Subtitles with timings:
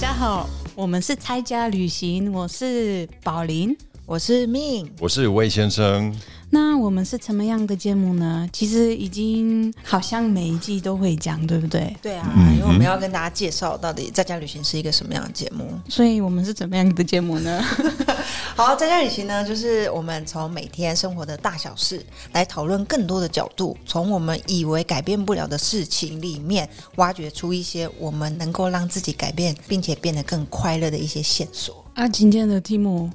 [0.00, 3.76] 家好，我们是拆家旅行，我是宝林。
[4.06, 6.10] 我是命，我是魏先生。
[6.52, 8.48] 那我们是什么样的节目呢？
[8.52, 11.96] 其实已经好像每一季都会讲，对不对？
[12.02, 15.72] 对啊，因为我们要跟大家介绍到底在家旅行是一个什么样的节目。
[15.88, 17.62] 所以我们是怎么样的节目呢？
[18.56, 31.84] 好，在家旅行呢，就是我们从每天生活的大小事来讨论更多的角度，从我们以为改变不了的事情里面挖掘出一些我们能够让自己改变并且变得更快乐的一些线索。
[31.94, 33.08] 啊，今天的题目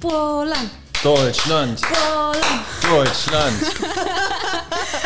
[0.00, 0.66] 波浪。
[1.02, 2.34] Deutschland，波浪。
[2.82, 3.54] Deutschland。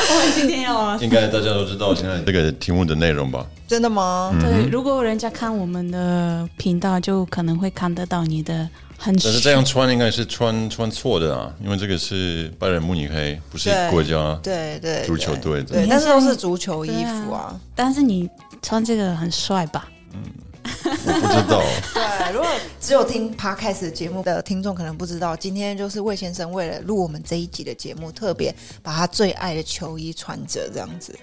[0.06, 3.46] 我们今天要 应该大家都知道现在这个题目的内容吧？
[3.68, 4.34] 真的吗？
[4.40, 8.68] 对，如果人家看我们的频道，就可能会看得到你的
[8.98, 9.14] 很。
[9.22, 17.54] 但是这样穿应该是穿穿错的啊，因为这个是拜仁慕尼黑，不是国家对对足球队的，对，但是都是足球衣服啊。
[17.72, 18.28] 但是你
[18.60, 19.86] 穿这个很帅吧？
[20.12, 20.20] 嗯。
[20.64, 21.62] 我不知道。
[21.94, 22.48] 对，如果
[22.80, 31.14] 只有听 podcast 节目的听众可能不知道，今天就是魏先生为了录我们这一集的节目，特别把他最爱的球衣穿着这样子。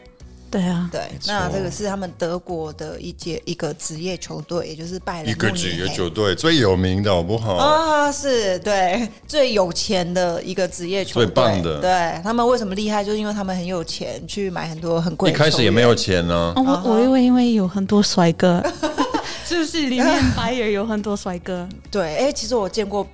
[0.49, 8.11] 对啊，对，那这个是他们德国的一届一个职业球队，也就是拜仁一个职业球队最有名的好不好啊？
[8.11, 11.79] 是对最有钱的一个职业球队，最棒的。
[11.79, 13.01] 对他们为什么厉害？
[13.01, 15.29] 就是因为他们很有钱，去买很多很贵。
[15.29, 16.53] 一开始也没有钱呢。
[16.57, 18.61] 我我以为因为有很多帅哥。
[19.45, 21.67] 是不是里面白人有很多帅哥？
[21.89, 23.07] 对，哎，其实我见过。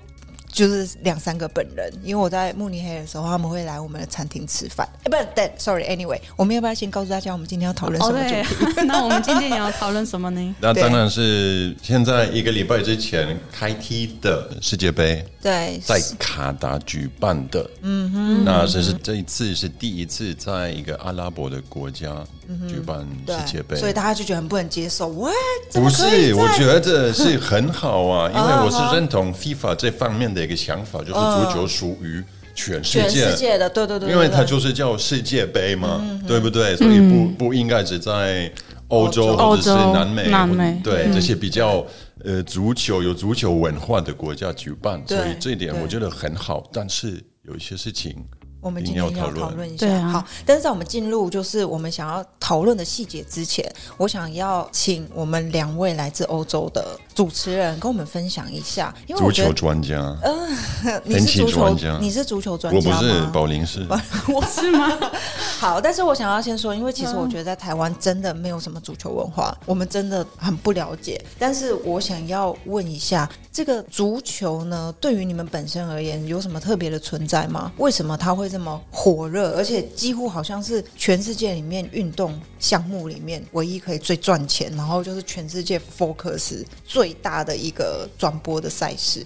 [0.57, 4.89] 就是两三个本人，因为我在慕尼黑的时候，他们会来我们的餐厅吃饭。
[5.03, 8.81] 哎，不对，sorry，anyway，我们要不要先告诉大家，我们今天要讨论什么主题？
[8.87, 10.41] 那我们今天要讨论什么呢？
[10.59, 17.69] 那当然是现在一个礼拜之前开踢的世界杯，对，在卡达举办的。
[17.83, 22.25] 嗯哼，那这是这一次是第一次在一个阿拉伯的国家
[22.67, 25.09] 举办世界杯，所以大家就觉得很不能接受。
[25.09, 25.31] 喂，
[25.71, 30.46] 不是，我觉得是很好啊，因为我是 认同 FIFA 这方面的。
[30.47, 32.23] 一个想法就是足球属于
[32.55, 36.75] 全世界，全世界的，对对对，因为它就是叫世界杯嘛，对不对？
[36.75, 38.51] 所以不不应该只在
[38.87, 40.79] 欧洲或者是南美，南美。
[40.83, 41.85] 对这些比较
[42.23, 46.63] 呃足球有足球文化的国家举办，所以这一点我觉得很好。
[46.71, 48.15] 但是有一些事情。
[48.59, 50.25] 我们今天要讨论一下，好。
[50.45, 63.85] 但是在我们进入就是我们想要讨论的细节之前，我想要请我们两位来自欧洲的主持人跟我们分享一下，因为足球专家，嗯，你是足球，你是足球专家，我不是，保林是，
[64.27, 64.89] 我是吗？
[65.59, 71.23] 好，但是我想要先说，因为其实我觉得在台湾真的没有什么足球文化，我们真的很不了解。
[71.37, 77.71] 但是我想要问一下，这个足球呢，对于你们本身而言，有什么特别的存在吗？
[77.77, 78.46] 为什么它会？
[78.49, 89.25] 这么火热，而且几乎好像是全世界里面运动项目里面唯一可以最赚钱，然后就是全世界 focus 最大的一个转播的赛事。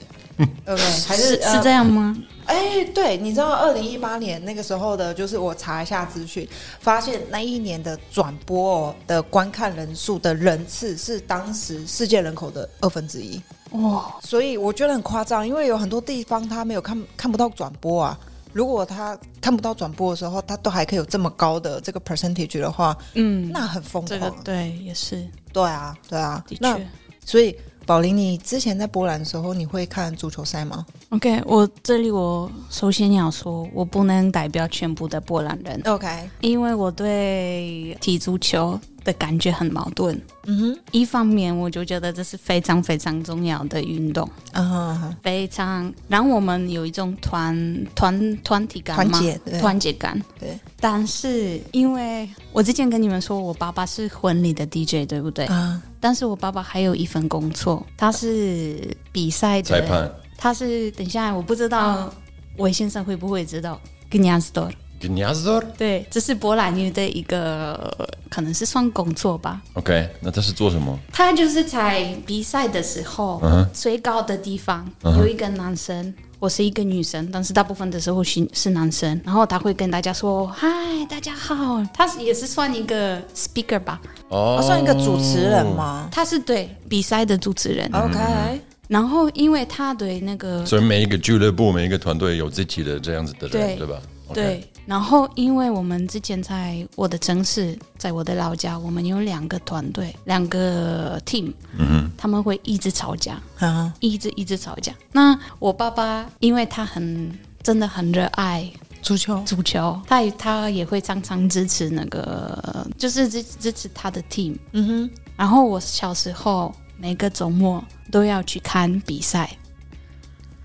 [0.65, 2.17] OK，还是是这样吗？
[2.45, 6.47] 哎，对，你知道二零一八年那个时候的，就是我查一下资讯，
[6.79, 13.39] 发现那一年的转播的观看人数的人次是当时世界人口的二分之一。
[13.71, 18.17] 哇，所以我觉得很夸张，因为有很多地方他没有看看不到转播啊。
[18.53, 24.43] 如果他看不到转播的时候，他都还可以有这么高的这个 percentage 的话，嗯，那很疯狂。
[24.43, 25.27] 对，也是。
[25.53, 26.87] 对啊，对啊，的确。
[27.25, 27.55] 所以，
[27.91, 35.81] 宝林，你之前在波兰的时候，你会看足球赛吗？OK，我这里我首先要说，我不能代表全部的波兰人。
[35.83, 36.07] OK，
[36.39, 38.79] 因为我对踢足球。
[39.03, 40.15] 的感觉很矛盾。
[40.45, 50.21] 嗯哼，一方面我就觉得这是非常非常重要的运动，啊，非常让我们有一种团团团体感、团结团结感。
[50.39, 55.45] 对，但是因为我之前跟你们说，我爸爸是婚礼的 DJ，对不对？
[55.45, 60.11] 啊，但是我爸爸还有一份工作，他是比赛的裁判。
[60.37, 62.11] 他是等一下，我不知道
[62.57, 63.79] 韦先生会不会知道
[64.09, 65.63] g n a z d o r Gniazdo？
[65.77, 67.95] 对，这是波兰语的一个，
[68.29, 69.61] 可能是算工作吧。
[69.73, 70.97] OK，那他是做什么？
[71.11, 73.41] 他就是在比赛的时候，
[73.73, 80.67] 最高的地方有一个男生，我是一个女生，但是大部分的时候是是男生，然后他会跟大家说：“嗨，
[81.07, 84.01] 大家好。”他也是算一个 speaker 吧？
[84.29, 86.09] 哦，算一个主持人吗？
[86.11, 87.87] 他是对比赛的主持人。
[87.93, 94.01] OK，然后因为他对那个，所以每一个俱乐部、每一个团队有自己的这样子的人，对吧？
[94.33, 94.67] 对。
[94.85, 104.93] 然后，因为我们之前在我的城市，在我的老家，我们有两个团队，两个 team，嗯他们会一直吵架，啊，一直一直吵架。
[105.11, 107.31] 那我爸爸，因为他很
[107.61, 108.69] 真的很热爱
[109.01, 115.09] 足球，足球，他他也会常常支持那个，就是支支持他的 team，嗯哼。
[115.37, 116.73] 然后我小时候。
[117.03, 119.49] 每个周末都要去看比赛。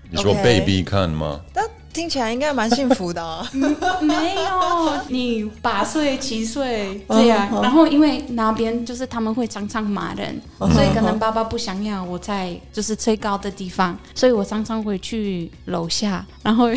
[0.07, 1.41] 你说被逼看吗？
[1.51, 1.63] 那
[1.97, 3.43] 听起来应该蛮幸福的。
[4.01, 16.69] 没有，你八岁、七岁这样，然后因为那边就是他们会常常骂人，所以可能爸爸不想要我在就是最高的地方，所以我常常会去楼下，然后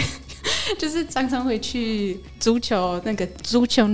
[0.79, 3.87] 就是常常会去足球那个足球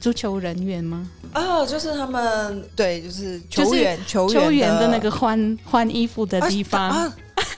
[0.00, 1.08] 足球人员吗？
[1.34, 7.12] 哦，就是他们对，就是球员球球员的那个换换衣服的地方。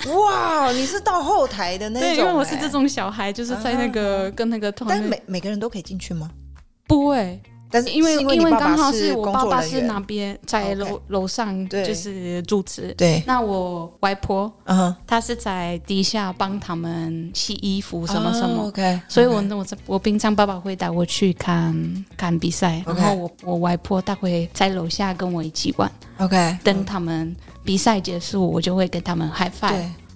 [0.08, 2.08] 哇，你是到后台的那种？
[2.14, 4.88] 对，因为我是这种小孩，就是在那个跟那个团。
[4.88, 6.30] 但每每个人都可以进去吗？
[6.86, 7.40] 不会，
[7.72, 12.92] 但是因为因为刚好是我爸爸是那边在楼楼上，就是主持。
[12.94, 18.66] 对，那我外婆，嗯，她是在底下帮他们洗衣服什么什么。
[18.68, 25.90] OK，所以我我我平常爸爸会带我去看看比赛，然后我我外婆她会在楼下跟我一起玩。
[26.18, 27.34] OK，等他们。
[27.64, 29.72] 比赛结束，我就会跟他们嗨翻。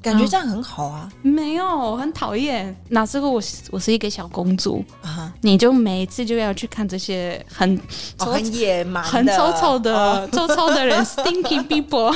[0.06, 1.10] 对，感觉这样很好啊。
[1.22, 2.74] 没有，很讨厌。
[2.88, 7.80] 那时候我我是一个小公主啊，你就每一次就要去看这些很
[8.16, 12.14] 很野蛮、很臭臭的、臭臭的人， stinky people。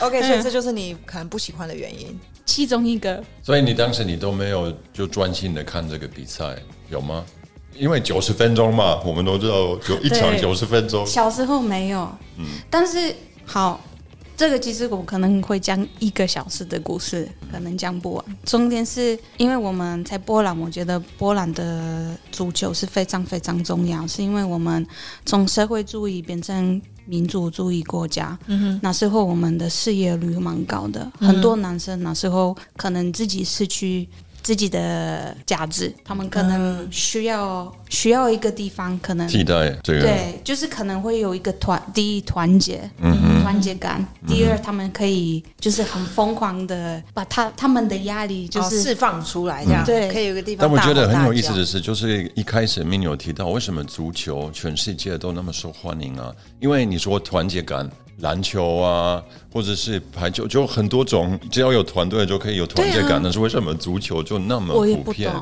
[0.00, 3.22] OK，所以这就是你可能不喜欢的原因，其中一个。
[3.42, 6.56] 所以你当时你都没有就专心的看这个比赛，
[6.88, 7.24] 有吗？
[7.76, 11.04] 因为九十分钟嘛，我们都知道有一场九十分钟。
[11.04, 12.08] 小时候没有，
[12.38, 13.12] 嗯，但是
[13.44, 13.80] 好。
[14.36, 18.24] 这个其实我可能会讲一个小时的故事，可能讲不完。
[18.44, 24.84] 重点是因为我们在波兰，我觉得波兰的足球是非常非常重要，是因为我们
[25.24, 28.36] 从社会主义变成民主主义国家。
[28.46, 34.08] 嗯哼，那时候我们的失业率蛮高的，很多男生那时候可能自己失去。
[34.44, 43.10] 自己的价值，他们可能需要需要一个地方，可能替代这个对，就是可能会有一个团，第一团结，嗯
[43.44, 50.66] 团结感；第二，他们可以就是很疯狂的把他他们的压力就是释放出来，这样对，可以有一个地方。
[50.66, 56.34] 但我觉得很有意思的是，就是一开始 Min 有提到，为什么足球全世界都那么受欢迎啊？
[56.58, 57.88] 因为你说团结感。
[58.20, 59.20] 篮球啊，
[59.52, 63.20] 或者是排球，就很多种，只要有团队就可以有团结感。
[63.20, 65.32] 但是为什么足球就那么普遍？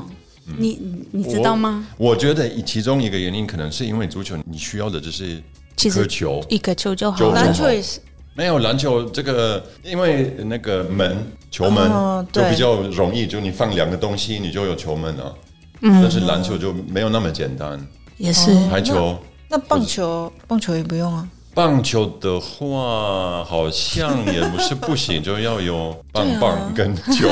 [0.57, 0.79] 你
[1.11, 1.87] 你知道吗？
[1.97, 5.39] 我觉得其中一个原因可能是因为足球，你需要的就是
[5.81, 7.31] 一颗球，一个球就好。
[7.31, 7.99] 篮球也是
[8.35, 11.17] 没有篮球这个，因为那个门
[11.51, 11.91] 球门
[12.31, 15.35] 就比较容易，就你放两个东西，你就有球门了。
[15.81, 17.79] 嗯，但是篮球就没有那么简单。
[18.17, 19.17] 也是排球，
[19.49, 21.27] 那棒球棒球也不用啊。
[21.53, 27.29] 棒球的话，好像也不是不行，就要有棒棒跟球，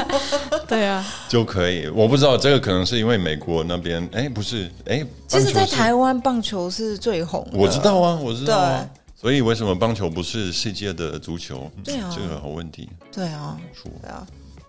[0.68, 1.88] 对啊，就可以。
[1.88, 7.46] 我不知道这个可能是因为美国那边，哎，不是，哎，其实，在台湾棒球是最红。
[7.52, 8.86] 我知道啊，我知道啊。
[9.16, 11.70] 所以为什么棒球不是世界的足球？
[11.82, 12.90] 对啊，这个好问题。
[13.10, 13.56] 对啊，
[14.02, 14.26] 对啊。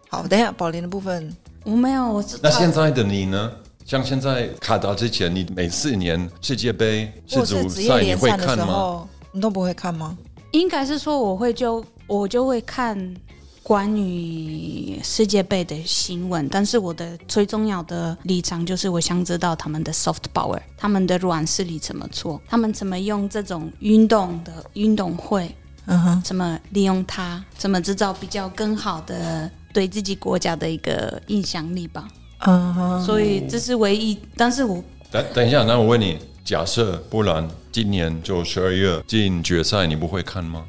[0.09, 3.51] 好，等一下，宝莲的部分我没有，我那现在的你呢？
[3.85, 9.07] 像现在卡达之前，你每四年世界杯世足赛你会看吗？
[9.31, 10.17] 你都不会看吗？
[10.53, 13.15] 应该是说我会就我就会看
[13.61, 32.07] 关于世界杯的新闻，但是我的最重要的立场就是我想知道他们的 soft power，他们的软实力怎么做，他们怎么用这种运动的运动会，嗯哼，怎么利用它，怎么制造比较更好的对自己国家的一个影响力吧。
[32.47, 34.17] 嗯，所以这是唯一。
[34.37, 40.65] 但是我等等一下，那我问你，假设不然今年就十二月进决赛，你不会看吗？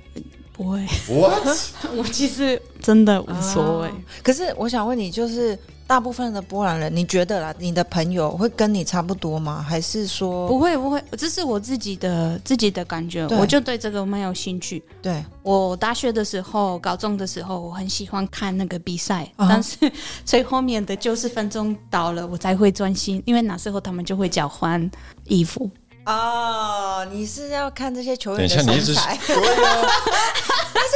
[0.52, 0.86] 不会。
[1.08, 1.46] What？
[1.96, 3.90] 我其实真的无所谓。
[4.22, 5.58] 可是我想问你，就是。
[5.86, 7.54] 大部分的波兰人，你觉得啦？
[7.58, 9.64] 你的朋友会跟你差不多吗？
[9.66, 11.02] 还是说不会不会？
[11.16, 14.82] 这是我自己的自己的感觉，我就对这个没有兴趣。
[15.00, 19.76] 对我大学的时候、高中的时候，我很喜欢看那个比赛，但是
[20.24, 24.90] 最后面的九十分钟到了，我才会专心，因为那时候他们就会交换
[25.24, 25.70] 衣服。
[26.06, 29.18] 哦，你是要看这些球员的身材？
[29.26, 29.86] 对啊，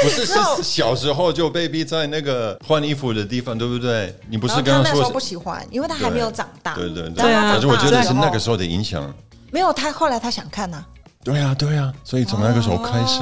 [0.03, 4.17] 不是是小时候就被逼在那个换衣服的地方，对不对？
[4.29, 6.75] 你不是刚刚说不喜欢，因为他还没有长大。
[6.77, 7.51] 对对对啊！
[7.53, 9.13] 反正我觉得是那个时候的影响。
[9.51, 10.85] 没有他后来他想看呐。
[11.25, 13.21] 对啊对啊，所以从那个时候开始。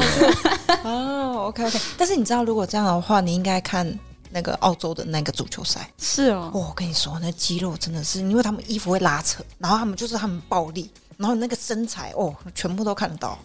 [0.84, 1.80] 哦，OK OK。
[1.96, 3.90] 但是你知道，如果这样的话，你应该看
[4.30, 5.90] 那个澳洲的那个足球赛。
[5.96, 10.90] 是哦，我跟你说，那肌肉真的是，因为他们衣服会拉扯，然后他们就是他们暴力。
[11.18, 13.38] 然后那个身材哦，全部都看得到，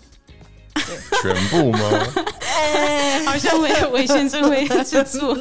[1.21, 1.79] 全部吗？
[3.25, 5.33] 好像没有魏先生会去做。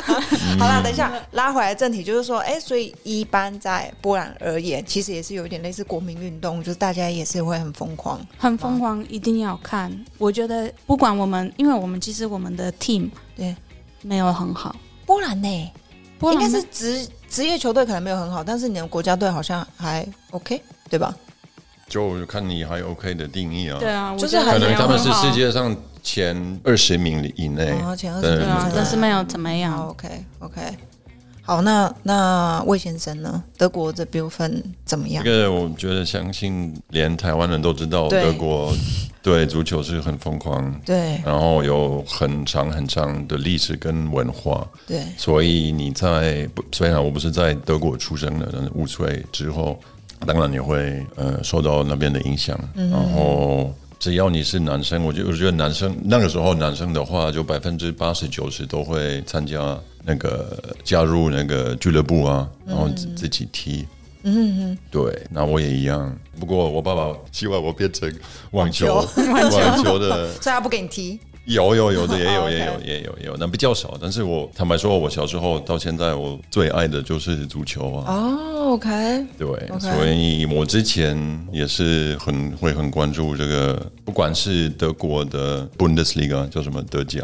[0.58, 9.90] 好了，等一下拉回来正题，就是说，哎，所以一般在波兰而言，其实也是有一点类似国民运动，就是大家也是会很疯狂，很疯狂，一定要看。
[10.18, 13.56] 我觉得不管我们，因为我们其实我们的 team 对
[14.02, 14.76] 没有很好，
[15.06, 15.72] 波兰呢，
[16.20, 21.16] 应该是职职业球队可能没有很好，但是你的国家队好像还 OK，对吧？
[21.88, 23.78] 就看你还 OK 的定义啊。
[23.80, 29.88] 对啊，就是可能他们是世界上前二十名以内，前二十名啊，但是没有怎么样。
[29.88, 30.60] OK OK，
[31.42, 33.42] 好，那那魏先生呢？
[33.56, 35.24] 德国这部分怎么样？
[35.24, 38.72] 这个我觉得相信连台湾人都知道，德国
[39.22, 49.78] 对足球是很疯狂，对，然后有很长很长的历史跟文化，对，所以你在虽然我不是在德国出生的，但是五岁之后。
[50.26, 63.86] 当然你会呃受到那边的影响，然后只要你是男生，我就我觉得男生那个时候男生的话，就百分之八十九十都会参加那个加入那个俱乐部啊，然后自自己踢。
[64.24, 66.14] 嗯嗯，对，那我也一样。
[66.40, 68.12] 不过我爸爸 希望我变成
[68.50, 71.18] 网球网球的， 所以他不给你踢。
[71.48, 73.98] 有有有的也有 也有也有也有，那比较少。
[74.00, 78.04] 但是我坦白说，我小时候到现在，我最爱的就是足球啊。
[78.12, 78.88] 哦，OK，
[79.38, 79.46] 对，
[79.80, 81.16] 所以我之前
[81.50, 87.20] 也是很会很关注这个，不管是德国的 Bundesliga 叫什么德甲。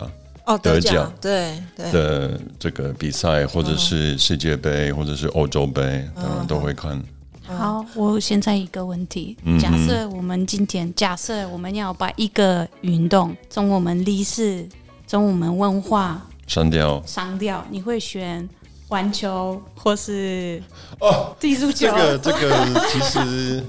[0.47, 1.91] 哦，德甲对对。
[1.91, 7.03] 的这个比赛，或者是世界杯，或者是欧洲杯，当然都会看。
[7.47, 14.67] 好，我现在一个问题：假设我们今天，假设我们要把一个运动从我们历史、
[15.07, 18.49] 从我们文化删掉，删掉，你会选
[18.89, 20.63] 环球或是
[21.01, 21.87] 哦踢足球？
[21.87, 23.65] 这个这个其实，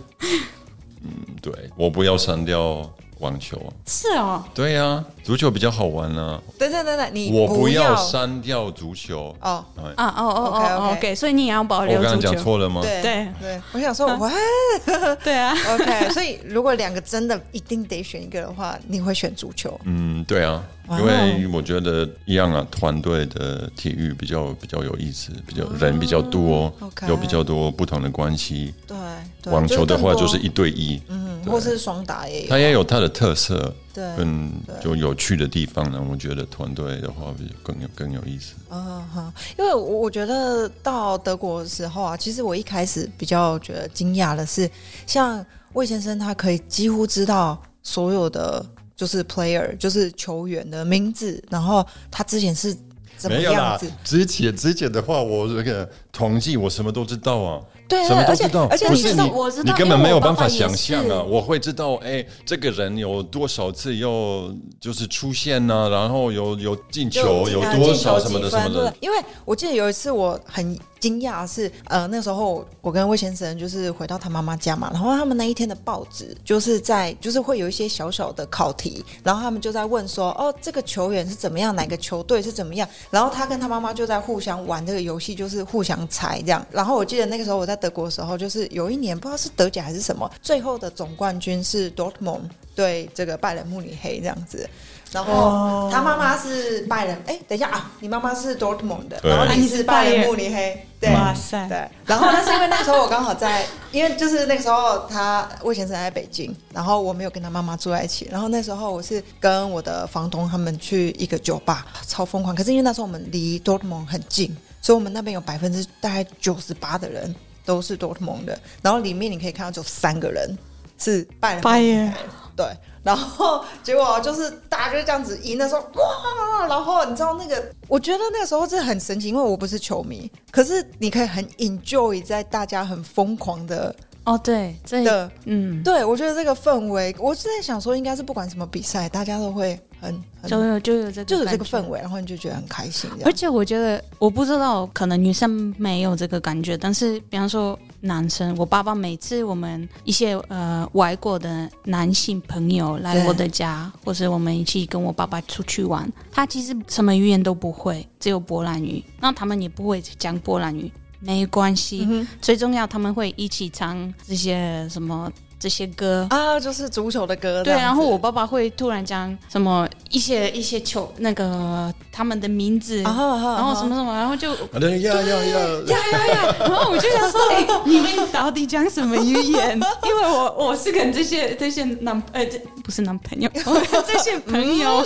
[1.02, 2.90] 嗯，对我不要删掉。
[3.20, 3.58] 网球。
[3.86, 6.42] 是哦，对呀，足球比较好玩呢。
[6.60, 9.36] 等等等等，你我不要删掉足球。
[9.42, 9.64] 哦。
[9.96, 11.98] 啊哦哦哦，OK，所以你也要保留。
[11.98, 12.82] 我刚刚讲错了吗？
[12.84, 13.28] 对对。
[13.42, 14.30] 对，我想说，我
[15.24, 19.80] 对啊， OK，所以如果两个真的一定得选一个的话，你会选足球？
[19.86, 20.62] 嗯，对啊。
[20.92, 26.72] 因为我觉得一样啊，团队的体育比较比较有意思，比较人比较多，
[27.08, 28.74] 有比较多不同的关系。
[28.86, 36.00] 对，网球的话就是一对一，嗯，或是双打也有，它也有它的特色，对，嗯就有趣的地方呢。
[36.10, 38.54] 我觉得团队的话比更有更有意思。
[38.70, 44.70] 嗯哼，因为我我觉得到德国的时候啊，其实我一开始比较觉得惊讶的是，
[45.08, 48.64] 像魏先生他可以几乎知道所有的。
[48.96, 52.76] 就是 player，就是球员的名字，然后他之前是
[53.18, 53.92] 怎么样子？
[54.04, 57.62] 之前之前的话，我这个统计我什么都知道啊。
[57.88, 61.22] 对，什么都知道，而且你知道，我知道，你根本没有办法想象啊！
[61.22, 65.88] 我会知道，哎，这个人有多少次又就是出现呢？
[65.92, 68.92] 然后有有进球，有多少什么的什么的。
[69.02, 82.90] 因为我记得有一次我很惊讶，是呃那时候我跟魏先生就是回到他妈妈家嘛，然后他们那一天的报纸就是在就是会有一些小小的考题，然后他们就在问说，哦，这个球员是怎么样，哪个球队是怎么样？
[83.10, 86.66] 然后他跟他妈妈就在互相玩这个游戏，就是互相猜这样。
[86.72, 87.76] 然后我记得那个时候我在。
[87.86, 94.68] 德国的时候，就是有一年不知道是德甲还是什么，最后的总冠军是 Dortmund 对这个拜仁慕尼黑这样子。
[95.16, 101.90] 然后他妈妈是拜仁，哎，等一下啊，你妈妈是 Dortmund 的，然后你是拜仁慕尼黑，对，哇塞，对。
[102.06, 108.28] 然后那是因为那时候我刚好在，因为就是那个时候他魏先生在北京，然后我没有跟他妈妈住在一起。
[108.30, 112.54] 然后那时候我是跟我的房东他们去一个酒吧，超疯狂。
[112.54, 117.34] 可是因为那时候我们离 Dortmund 很近，所以我们那边有百分之大概九十八的人。
[117.66, 120.56] 都是多特蒙的，然后里面你可以看到只有三个人
[121.00, 122.14] 是拜仁，
[122.56, 122.68] 对，
[123.06, 126.66] 然后结果就是大家就这样子赢的时候，哇！
[126.68, 133.96] 然后你知道那个，我觉得那个时候是很神奇，因为我不是球迷，可是你可以很 enjoy 在大家很疯狂的。
[134.24, 143.08] 哦，对，这的，嗯，对，我觉得这个氛围，我是在想说，应该是不管什么比赛，大家都会很就有就有这就有这个氛围，然后你就觉得很开心。
[143.24, 160.92] 而且我觉得，我不知道，可能女生没有这个感觉，但是比方说男生，我爸爸每次我们一些呃外国的男性朋友来我的家，或者我们一起跟我爸爸出去玩，他其实什么语言都不会，只有波兰语，那他们也不会讲波兰语。
[161.20, 162.08] 没关系，
[162.40, 165.32] 最重要他们会一起唱这些什么。
[165.66, 166.28] 这些歌。
[166.30, 167.64] 啊，就是足球的歌。
[167.64, 175.58] 对，然后我爸爸会突然讲什么一些一些球那个他们的名字，然后什么什么，然后就呀呀呀呀
[175.88, 179.80] 呀呀，然后我就想说，哎，你们到底讲什么语言？
[180.06, 183.50] 因为我我是跟这些这些男呃这不是男朋友，
[184.06, 185.04] 这些朋友，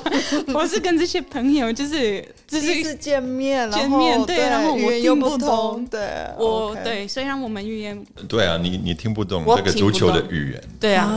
[0.53, 6.01] 我是跟这些朋友就是第一次见面，见面对，然后我听不通，对，
[6.37, 11.07] 我对，虽然我们语言对啊，你你听不懂这个足球的语言，对啊，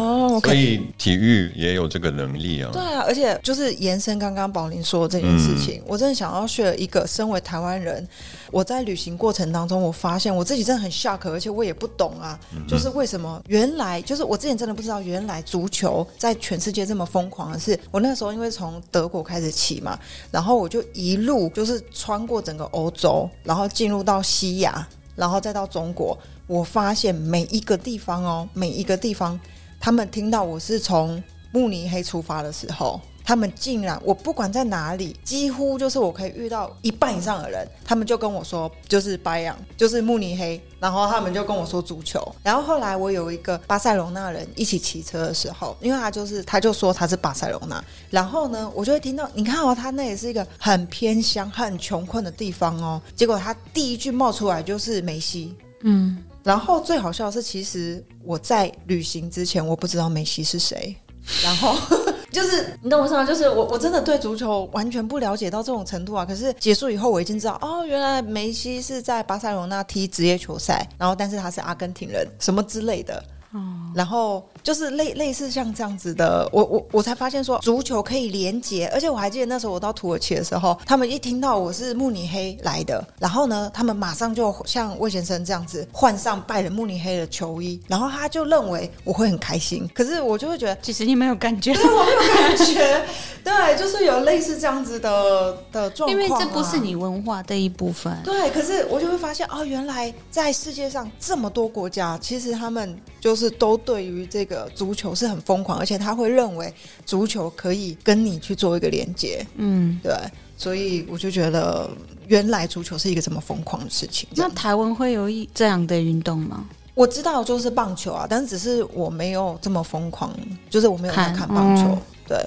[0.43, 8.07] 所以体育也有这个能力啊，对啊，而且就是延伸刚刚宝林说这件事情，我真的想要学一个身为台湾人。
[8.51, 19.99] 我在旅行过程当中，我发现我自己真的很 shock，而且我也不懂啊，就是为什么原来就是我之前真的不知道，原来足球在全世界这么疯狂的是，我那时候因为从德国开始起嘛，
[20.31, 24.87] 然后我就一路就是穿过整个欧洲，然后进入到西亚，
[25.17, 26.19] 然后再到中国，
[26.53, 29.41] 我发现每一个地方哦，每一个地方，
[29.81, 33.01] 他们听到我是从慕尼黑出发的时候。
[33.25, 42.21] 他们竟然，我不管在哪里，几乎就是我可以遇到一半以上的人，他们就跟我说， 就是白羊，就是慕尼黑，然后他们就跟我说足球。
[42.43, 53.01] 然后后来我有一个巴塞隆那人一起骑车的时候，因为他就是他就说他是巴塞隆那，然后呢，我就会听到，你看哦，他那也是一个很偏乡、很穷困的地方哦。
[53.15, 56.19] 结果他第一句冒出来就是梅西，嗯。
[56.43, 60.97] 然后最好笑的是，其实我在旅行之前我不知道梅西是谁，
[61.43, 61.77] 然后。
[62.33, 63.27] 就是你懂我意思吗？
[63.27, 66.25] 就是我我真的对足球完全不了解到这种程度啊！
[66.25, 73.23] 可是结束以后，我已经知道哦，原来梅西是在巴塞罗那踢职业球赛，然后但是他是阿根廷人，什么之类的。
[73.53, 73.61] 哦，
[73.95, 93.05] 然后就是类类似像这样子的，我我我才发现说足球可以连接，而且我还记得那时候我到土耳其的时候，他们一听到我是慕尼黑来的，然后呢，他们马上就像魏先生这样子换上拜仁慕尼黑的球衣，然后他就认为我会很开心，可是我就会觉得其实你没有感觉，对我没有感觉，
[93.45, 103.42] 对，就是有类似这样子的的状况，因为这不是你文化的一部分，对，可是我就会发现哦，原来在世界上这么多国家，其实他们就是。
[103.43, 106.73] 是都对于这个足球是很疯狂，而且他会认为
[107.05, 110.15] 足球可以跟你去做一个连接，嗯，对，
[110.57, 111.91] 所以我就觉得
[112.29, 114.29] 原来足球是一个这么疯狂的事情。
[114.37, 116.65] 那台湾会有一这样的运动吗？
[116.95, 120.33] 我知道就是棒球啊，但是只是我没有这么疯狂，
[120.71, 121.99] 就是我没有在看棒球。
[122.29, 122.39] 对，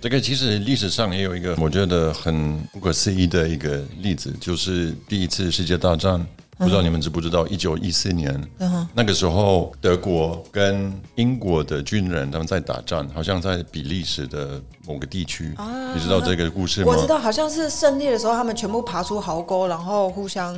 [0.00, 6.24] 这个其实历史上也有一个我觉得很不可思议的一个例子，就是第一次世界大战。
[6.56, 8.40] 不知道你们知不知道，一九一四年
[8.94, 15.54] 那个时候，德国跟英国的军人他们在打仗，好像在比利时的某个地区。
[15.94, 16.92] 你知道这个故事吗？
[16.92, 20.54] 我知道，好像是胜利的时候，他们全部爬出壕沟，然后互相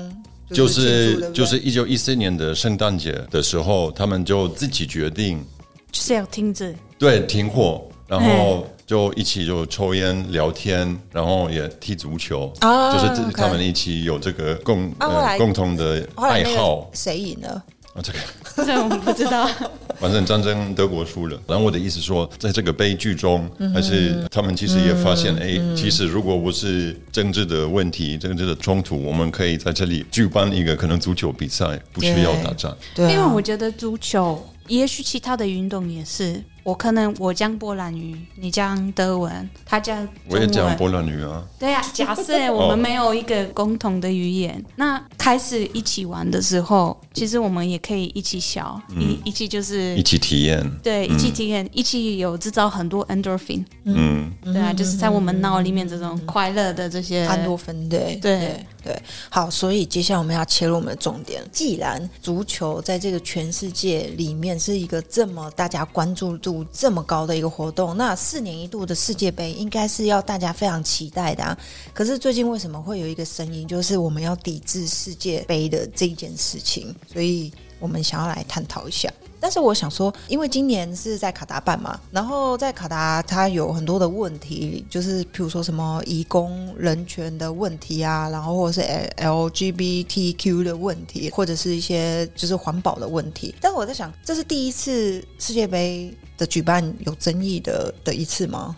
[0.50, 5.42] 就是就是一九一四年的圣诞节的时候，他们就自己决定
[5.90, 8.66] 就是要停止，对，停火，然后。
[8.86, 14.90] 就一起就抽烟聊天，然后也踢足球，就是他们一起有这个共
[15.36, 16.88] 共同的爱好。
[16.92, 17.64] 谁赢了？
[17.94, 18.18] 啊，这个
[18.64, 19.48] 这我们不知道。
[19.98, 21.40] 反正战争德国输了。
[21.48, 32.76] 然后我的意思说，在这个悲剧中，还是他们其实也发现，哎，其实如果不是政治的问题、政治的冲突，我们可以在这里举办一个可能足球比赛，不需要打仗。
[32.94, 36.40] 对，因为我觉得足球，也许其他的运动也是。
[36.66, 41.40] 我可能我讲波兰语，你讲德文，他讲我也讲波兰语啊。
[41.60, 59.02] 对啊，假设 我们没有一个共同的语言，那开始一起玩的时候，其实我们也可以一起笑，一一起就是一起体验，对，一起体验，一起有制造很多 endorphin，嗯，对啊，就是在我们脑里面这种快乐的这些安多芬，对对对。
[59.28, 61.42] 好，所以接下来我们要切入我们的重点。
[61.52, 66.64] 既然足球在这个全世界里面是一个这么大家关注度。
[66.72, 71.58] 这么高的一个活动，那四年一度的世界杯应该是要大家非常期待的啊。
[71.94, 76.94] 可是最近为什么会有一个声音，就是我们要抵制世界杯的这件事情？
[77.12, 79.10] 所以我们想要来探讨一下。
[79.40, 93.54] 但是我想说，因为今年是在卡达办嘛，然后在卡达它有很多的问题，就是譬如说什么移工人权的问题啊，然后或者是 LGBTQ 的问题，或者是一些就是环保的问题。
[93.60, 96.14] 但是我在想，这是第一次世界杯。
[96.38, 98.76] 的举办有争议的的一次吗？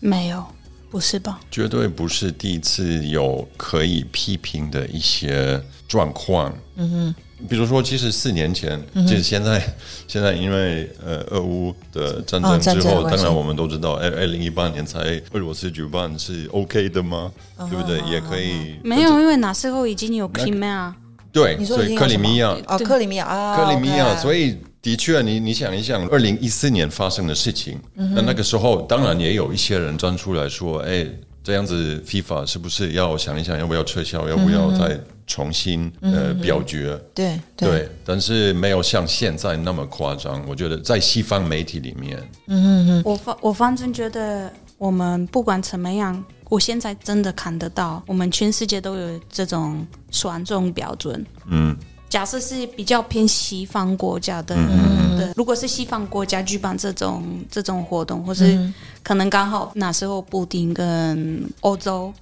[0.00, 0.44] 没有，
[0.90, 1.40] 不是吧？
[1.50, 6.54] 绝对不是第一次有可以批评的一些状况。
[6.74, 7.14] 嗯哼，
[7.48, 9.62] 比如说，其实四年前，就是现在，
[10.08, 14.98] 现在因为呃，俄乌的战争之后，当然我们都知道，二二零一八年才
[15.32, 17.30] 俄罗斯举办是 OK 的吗？
[17.70, 18.00] 对不对？
[18.10, 20.92] 也可以没有，因为那时候已经有 Crimea，
[21.32, 22.56] 对，所以克里米亚。
[22.66, 24.58] 哦，克里米亚啊，克里米亚，所以。
[24.84, 31.06] 的确，你你想一想，二零一四年发生的事情，那那个时候当然也有一些人站出来说：“哎，
[31.42, 40.44] 这样子 FIFA 是不是要想一想，要不要撤销，要不要再重新呃表决？”对对，但是没有像现在那么夸张。
[40.48, 51.76] 我觉得在西方媒体里面，嗯嗯嗯，我反我反正觉得我们不管怎么样，我现在真的看得到，我们全世界都有这种选中标准，嗯。
[52.06, 62.14] 假设是比较偏西方国家的，嗯的如果是西方国家举办这种这种活动，或是可能刚好那时候布丁跟欧洲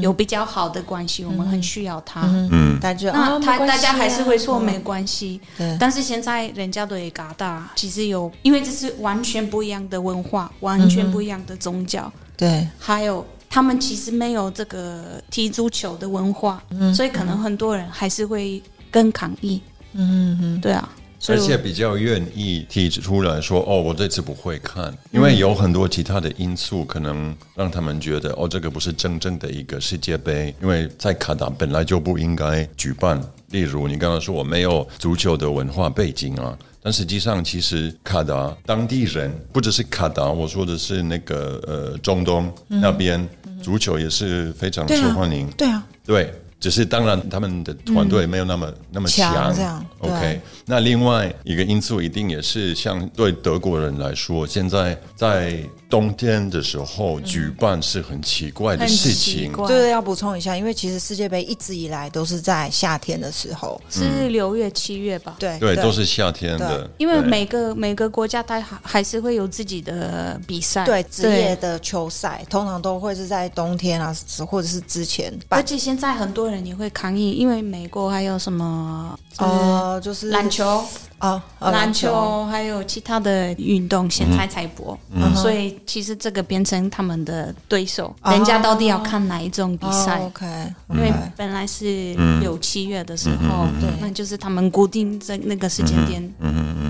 [0.00, 5.40] 有比较好的关系，我们很需要他，嗯，大家那他大家还是会说没关系，
[5.78, 16.62] 但是现在人家都也嘎大，其实有，因为这是完全不一样的文化，完全不一样的宗教，对，还有他们其实没有这个踢足球的文化，
[16.94, 18.62] 所以可能很多人还是会。
[18.90, 19.60] 更抗议，
[19.92, 20.88] 嗯嗯，对啊，
[21.26, 33.20] 而且比较愿意提出来说，哦，我这次不会看，因为有很多其他的因素可能让他们觉得，哦，这个不是真正的一个世界杯，因为在卡达本来就不应该举办。
[33.50, 43.26] 例如，你刚刚说我没有足球的文化背景啊，但实际上其实卡达当地人不只是卡达，我说的是那个呃中东那边
[43.62, 46.32] 足球也是非常受欢迎，对啊，对。
[46.60, 49.54] 只是当然，他们的团队没有那么那么强。
[49.54, 50.40] 这样，OK。
[50.66, 55.58] 那另外一个因素，一定也是像对德国人来说，现在在。
[55.90, 59.50] 冬天的时候举办是很奇怪的事情。
[59.52, 65.36] 对对，要补充一下，因为其实世界杯一直以来都是在夏天的时候，是六月、七月吧？
[65.38, 66.86] 对对，都是夏天的。
[66.98, 74.14] 因为每个每个国家它还还是会有自己的比赛，对职业的球赛，通常都会是在冬天啊，
[74.46, 75.32] 或者是之前。
[75.48, 80.82] 而且现在很多人也会抗议，因为美国还有什么呃，就是篮球。
[81.18, 84.96] 啊，篮球还有其他的运动现在才播，
[85.34, 90.46] 所以其实这个变成他们的对手，人家到底要看哪一种比赛？OK，
[90.90, 96.22] 因为本来是六七月的时候，对，那就是他们固定在那个时间点，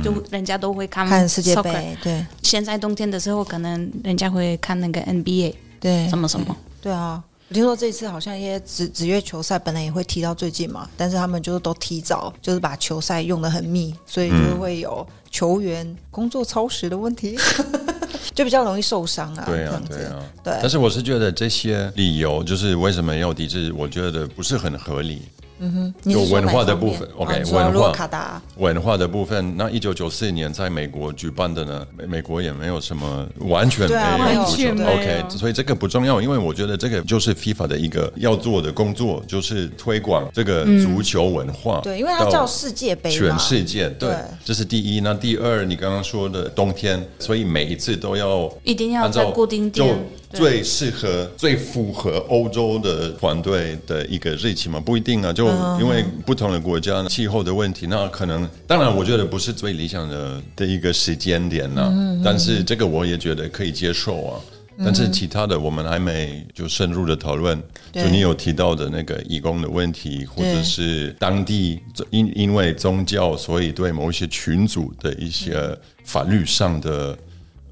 [0.04, 1.96] 就人家都会看看世界杯。
[2.02, 7.24] 对，现在冬天的时候，可能人家会看那个 NBA，对，什么什么，对啊。
[7.50, 17.38] 我听说这次好像一些职职业球赛本来也会踢到最近嘛，但是他们就是都提早，就是把球赛用的很密，所以就会有球员工作超时的问题，
[18.34, 19.44] 就比较容易受伤啊。
[19.46, 20.58] 对啊，对啊，对。
[20.60, 25.22] 但是我是觉得这些理由就是为什么要抵制，我觉得不是很合理。
[25.60, 29.56] 嗯哼，有文化的部分，OK，文化卡达文化的部分。
[29.56, 41.80] 那一九九四年在美国举办的呢，美美国也没有什么完全没有足球，OK，所以这个不重要，因为我觉得这个就是 FIFA 的一个要做的工作，就是推广这个足球文化。
[41.82, 45.00] 对，因为它叫世界杯，全世界对，这是第一。
[45.00, 49.98] 那第二，你刚刚说的冬天，所以每一次都要一定要在固定点。
[50.30, 54.78] 最适合、最符合欧洲的团队的一个日期嘛？
[54.78, 55.46] 不一定啊，就
[55.80, 62.20] 因为不同的国家气候的问题，那可能当然，我觉得不是最理想的的一个时间点呢。
[62.22, 64.40] 但是这个我也觉得可以接受啊。
[64.84, 67.60] 但是其他的我们还没就深入的讨论。
[67.90, 77.16] 就你有提到的那个义工的问题，或者是当地因因为宗教，所以对某一些群组的一些法律上的。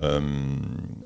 [0.00, 0.60] 嗯，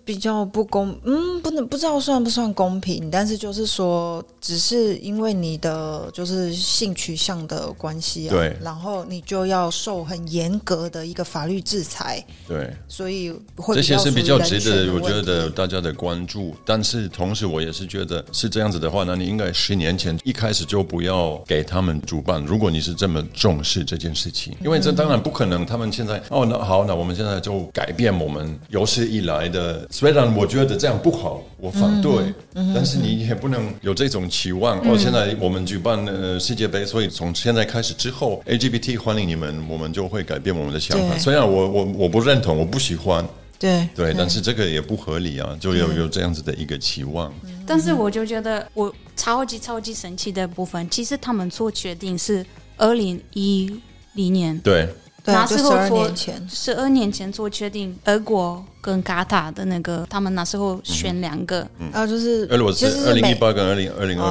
[0.05, 16.53] 比较不公，嗯，不能不知道算不算公平，但是就是说，只是因为你的就是性取向的关系啊，对，然后你就要受很严格的一个法律制裁，对，所以会这些是比较值得我觉得大家的关注。
[16.67, 22.45] 但是同时，我也是觉得是这样子的话，那你应该十年前一开始就不要给他们主办。
[22.45, 28.80] 如果你是这么重视这件事情，因为这当然不可能，他们现在哦，那好，那我们现在就改变我们有。
[28.81, 32.33] 有史以来的，虽然我觉得这样不好，我反对，
[32.75, 34.79] 但是你也不能有这种期望。
[34.89, 41.19] 哦，现在我们举办呃世界杯，所以从现在开始之后，LGBT 欢迎你们，我们就会改变我们的想法。
[41.19, 43.23] 虽然我我我不认同，我不喜欢，
[43.59, 47.31] 对对，但是这个也不合理啊，就有有这样子的一个期望。
[47.67, 52.43] 但是我就觉得，我超级超级神奇的部分，其实他们做决定是
[52.79, 53.79] 二零一
[54.15, 54.89] 零年，对。
[55.25, 56.11] 那时候做
[56.49, 64.27] 十二年前做确定，俄国跟卡塔的那个，他们那时候选两个，然后，就是俄罗斯二零一八跟二零二零二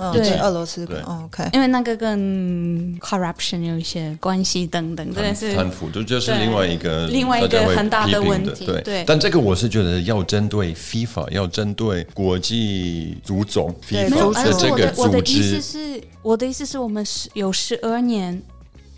[0.00, 9.04] 二，对，俄罗斯对，OK，因为那个跟 corruption 有一些关系等等，真的是贪腐，这就是另外一个另外一个很大的问题，对。
[9.06, 15.02] 但这个我是觉得要针对 FIFA，要针对国际足总 FIFA 的这个组织。
[15.02, 18.42] 我的意思是，我的意思是我们是有十二年。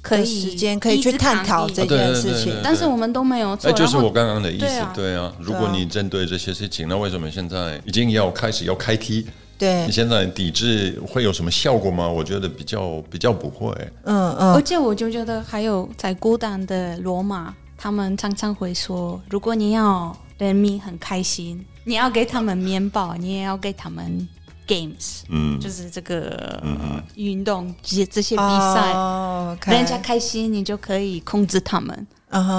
[0.06, 3.68] 可以时间可以去探讨这件事情，但是我们都没有做。
[3.68, 5.32] 哎，就是我刚刚的意思，对啊。
[5.40, 9.26] 如果你针对这些事情，那为什么现在已经要开始要开踢？
[9.58, 12.06] 对，你现在抵制会有什么效果吗？
[12.08, 13.72] 我觉得比较比较不会。
[14.04, 14.54] 嗯嗯。
[14.54, 24.28] 而且我就觉得还有在孤单的罗马，他们常常会说，如果你要人民很开心，你要给他们面包，你也要给他们。
[24.66, 26.62] Games，嗯，就是这个
[27.14, 28.92] 运动这些这些比赛，
[29.72, 32.06] 人家开心，你就可以控制他们。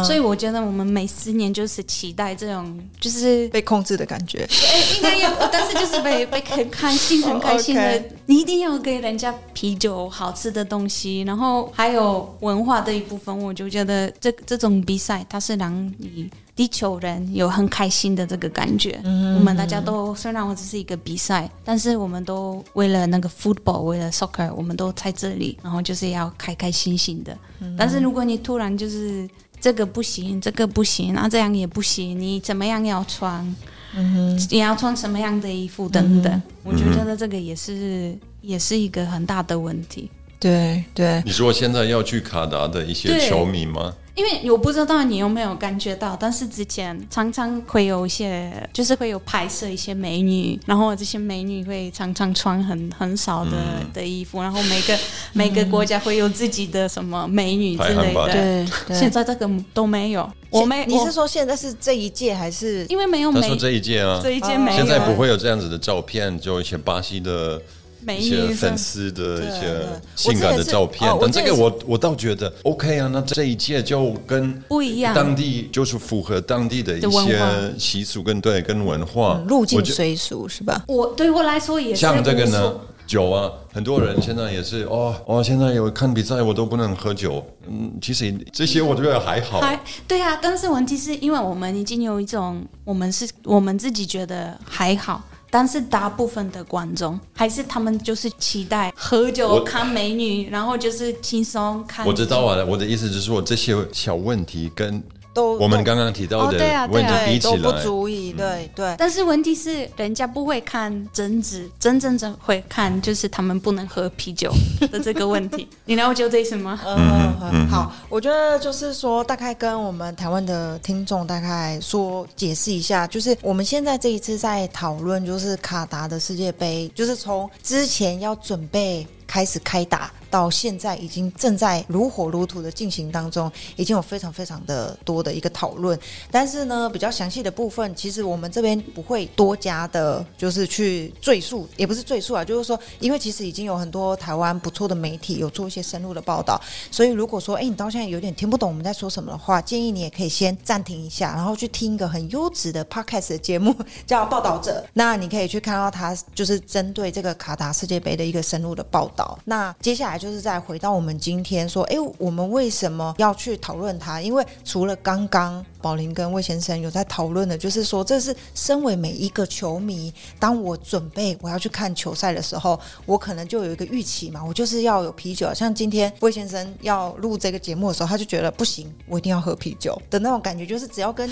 [0.04, 4.40] 所以我觉得我们每四年就是期待这种就是被控制的感觉。
[4.50, 8.04] 哎，应该有，但是就是被 被很开心、很开心的。
[8.26, 13.38] 你一定要给人家啤酒、好吃的东西，然后还有文化的一部分。
[13.38, 16.30] 我就觉得这这种比赛，它是让你。
[16.58, 27.38] 地球人有很开心的这个感觉，我们大家都虽然我只是一个比赛，但是我们都为了那个 football，为了 soccer，我们都在这里，然后就是要开开心心的。
[27.78, 29.30] 但是如果你突然就是
[29.62, 33.56] 这个不行，这个不行，那这样也不行，你怎么样要穿，
[33.96, 40.10] 嗯你要穿什么样的衣服等等，我就觉得这个也是也是一个很大的问题。
[40.40, 43.94] 对对，你说现在要去卡达的一些球迷吗？
[44.18, 53.52] 因为我不知道你有没有感觉到，但是之前常常会有一些，就是会有拍摄一些美女，然后这些美女会常常穿很很少的
[53.94, 54.98] 的衣服，然后每个
[55.34, 58.66] 每个国家会有自己的什么美女之类的。
[58.88, 60.28] 对，现在这个都没有。
[60.50, 62.88] 我没，你是说现在是这一届还是？
[62.90, 63.32] 因为没有。
[63.32, 64.78] 他说这一届啊，这一届没有。
[64.78, 67.62] 现在不会有这样子的照片，就一些巴西的。
[68.08, 73.10] 一些粉丝的一些性感的照片，但这个我我倒觉得 OK 啊。
[73.12, 80.84] 那这一届就跟不一样，当地就是符合当地的一些习俗跟对跟文化，入境随俗是吧？
[80.88, 82.02] 我对我来说也是。
[82.02, 87.46] 像这个呢，酒啊，很多人现在也是哦哦，现在有看比赛我都不能喝酒。
[87.68, 89.60] 嗯，其实这些我觉得还好。
[89.60, 95.24] 还对啊，但是问题是因为我们已经有一种，我们是我们自己觉得还好。
[95.50, 102.06] 但是大部分的观众还是他们就是期待喝酒看美女，然后就是轻松看。
[102.06, 105.04] 我知道啊，我的意思就是说这些小问题跟。
[105.44, 106.58] 我们刚刚提到的
[106.90, 108.96] 问题比起来都不足以，对对。
[108.98, 114.52] 但是问题是，人家不会看真挚，真正正会看就是他们不能喝啤酒
[114.92, 115.68] 的这个问题。
[115.86, 116.80] 你了解这意思吗？
[116.86, 130.12] 嗯，好，我觉得就是说，大概跟我们台湾的听众大概说解释一下，就是我们现在这一次在讨论，就是卡达的世界杯，就是从之前要准备开始开打。
[130.30, 135.98] 到现在已经正在如火如荼的进行当中，已经有非常非常的多的一个讨论。
[136.30, 146.62] 但是呢，比较详细的部分，其实我们这边不会多加的，就是去赘述，也不是赘述啊，就是说，因为其实已经有很多台湾不错的媒体有做一些深入的报道。
[146.92, 153.74] 所以如果说，哎，你到现在有点听不懂我们在说什么的话，建议你也可以先暂停一下，然后去听一个很优质的 podcast 的节目，
[154.06, 154.84] 叫《报道者》。
[154.92, 159.17] 那你可以去看到他就是针对这个卡达世界杯的一个深入的报道。
[159.46, 160.18] 那接下来。
[160.18, 164.20] 就是再回到我们今天说，哎，我们为什么要去讨论它？
[164.20, 175.54] 因为除了刚刚宝林跟魏先生有在讨论的，就是说，这是身为每一个球迷，当我准备我要去看球赛的时候，我可能就有一个预期嘛，我就是要有啤酒。
[175.54, 181.30] 像今天魏先生要录这个节目的时候，他就觉得不行，我一定要喝啤酒的那种感觉，就是只要跟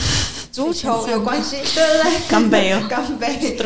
[0.52, 2.30] 足球有关系， 对不对？
[2.30, 3.58] 干杯哦，干杯！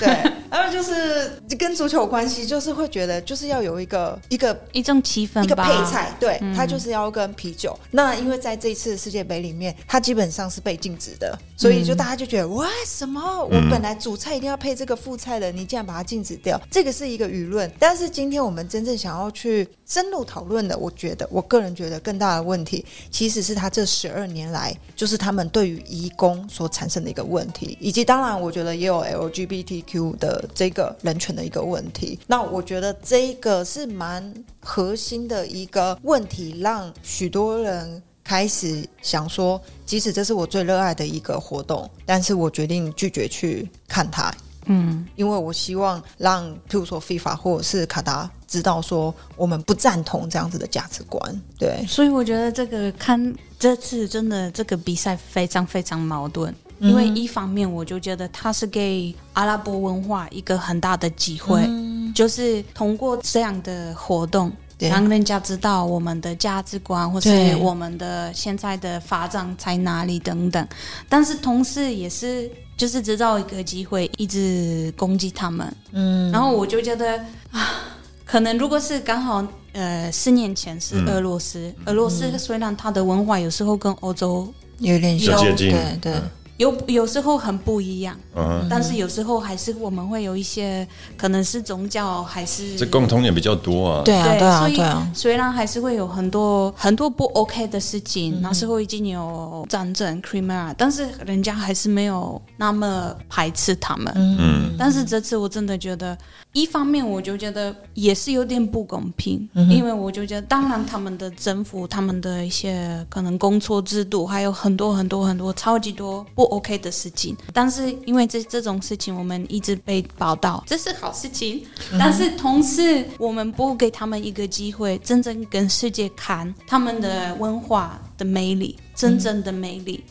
[0.00, 0.08] 对，
[0.50, 4.56] 然后就是跟足球有关系，就是会觉得就是要有一个一个。
[4.72, 7.78] 一种气氛，一个配菜，对，他就是要跟啤酒。
[7.90, 16.56] 那因为在这一次世界杯里面，它基本上是被禁止的，所以就大家就觉得，哇什么我本来主菜一定要配这个副菜的，你竟然把它禁止掉？
[16.70, 17.68] 这个是一个舆论。
[17.76, 32.16] 但是今天我们真正想要去深入讨论的，我觉得，我个人觉得更大的问题，其实是他这十二年来，就是他们对于移工所产生的一个问题，以及当然，我觉得也有 LGBTQ 的这个人权的一个问题。
[32.28, 34.32] 那我觉得这个是蛮。
[34.68, 44.34] 核心的一个问题，让许多人开始想说，即使这是我最热爱的一个活动，但是我决定拒绝去看它。
[44.64, 51.42] 嗯，因为我希望让，譬如说 FIFA 或者是卡达知道说，我们不赞同这样子的价值观。
[51.56, 56.52] 对，所以我觉得这个看这次真的这个比赛非常非常矛盾。
[56.78, 61.66] 因为一方面，我就觉得它是给阿拉伯文化一个很大的机会，
[62.14, 70.68] 就是通过这样的活动，让人家知道我们的价值观，或是我们的现在的发展在哪里等等。
[71.08, 75.76] 但是同时，也是就是制造一个机会，一直攻击他们。
[75.92, 77.18] 嗯，然后我就觉得
[77.50, 77.92] 啊。
[78.28, 86.14] 可能如果是刚好呃四年前是俄罗斯，俄罗斯虽然它的文化有时候跟欧洲有点像，接近，对对。
[86.56, 106.16] 有有时候很不一样，嗯，但是有时候还是我们会有一些可能是宗教还是这共同点比较多啊，对啊对啊对啊，虽然还是会有很多很多不 OK 的事情，那时候已经有战争 Crimea，但是人家还是没有那么排斥他们，嗯，但是这次我真的觉得，
[106.54, 116.45] 一方面我就觉得也是有点不公平，因为我就觉得，当然他们的政府他们的一些可能工作制度还有很多很多很多超级多不。
[116.46, 121.64] OK 的事情，但是因为这这种事情，我们一直被报道，这是好事情。
[121.98, 130.02] 但是同时，我们不给他们一个机会，真正跟世界看他们的文化的魅力，真正的魅力。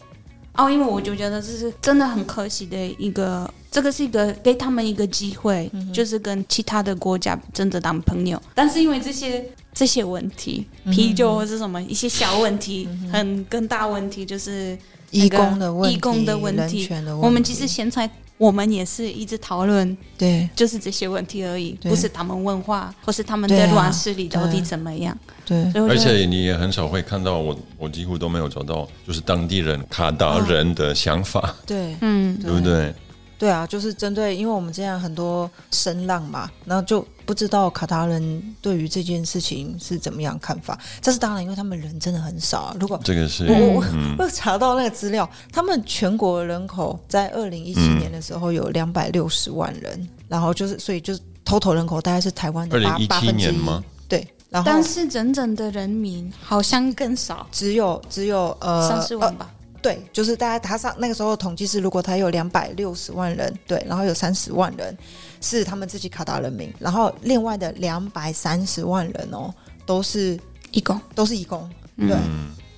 [0.55, 8.41] 哦，因为我就觉得这是真的很可惜的一个，这个是一个给他们一个机会，就是跟其他的国家真的当朋友。
[8.53, 14.77] 但是因为这些这些问题，啤酒或是什么一些小问题，很更大问题就是。
[15.15, 16.89] 义工的问题，义工的问题，
[17.21, 25.17] 我们其实现在我们也是一直讨论，对，就是这些问题而已，不是他们问话或是他们在乱世里到底怎么样。
[25.45, 31.55] 对，而且你也很少会看到我，我几乎都没有找到，就是当地人卡达人的想法。
[31.65, 32.51] 对， 嗯，对？
[32.51, 32.93] 不对？
[33.37, 40.79] 对啊，就是针对，因为我们这样很多声浪嘛，然后就不知道卡达人对于这件事情是怎么样看法。
[41.01, 42.77] 这是当然，因为他们人真的很少啊。
[42.79, 43.83] 如果这个是我我
[44.23, 53.83] 我查到那个资料，他们全国人口在二零一七年的时候有两百六十万人，然后就是所以就是 total 人口大概是台湾的八八分之一吗？
[54.07, 59.51] 对，然后但是整整的人民好像更少，只有只有呃三十万吧。
[59.85, 64.97] 对，就是大家他上那个时候统计是，如果他有两百六十万人，对，然后有三十万人
[65.41, 69.53] 是他们自己卡达人民，然后另外的两百三十万人哦，
[69.85, 70.39] 都是
[70.71, 72.17] 义工，都是义工，对，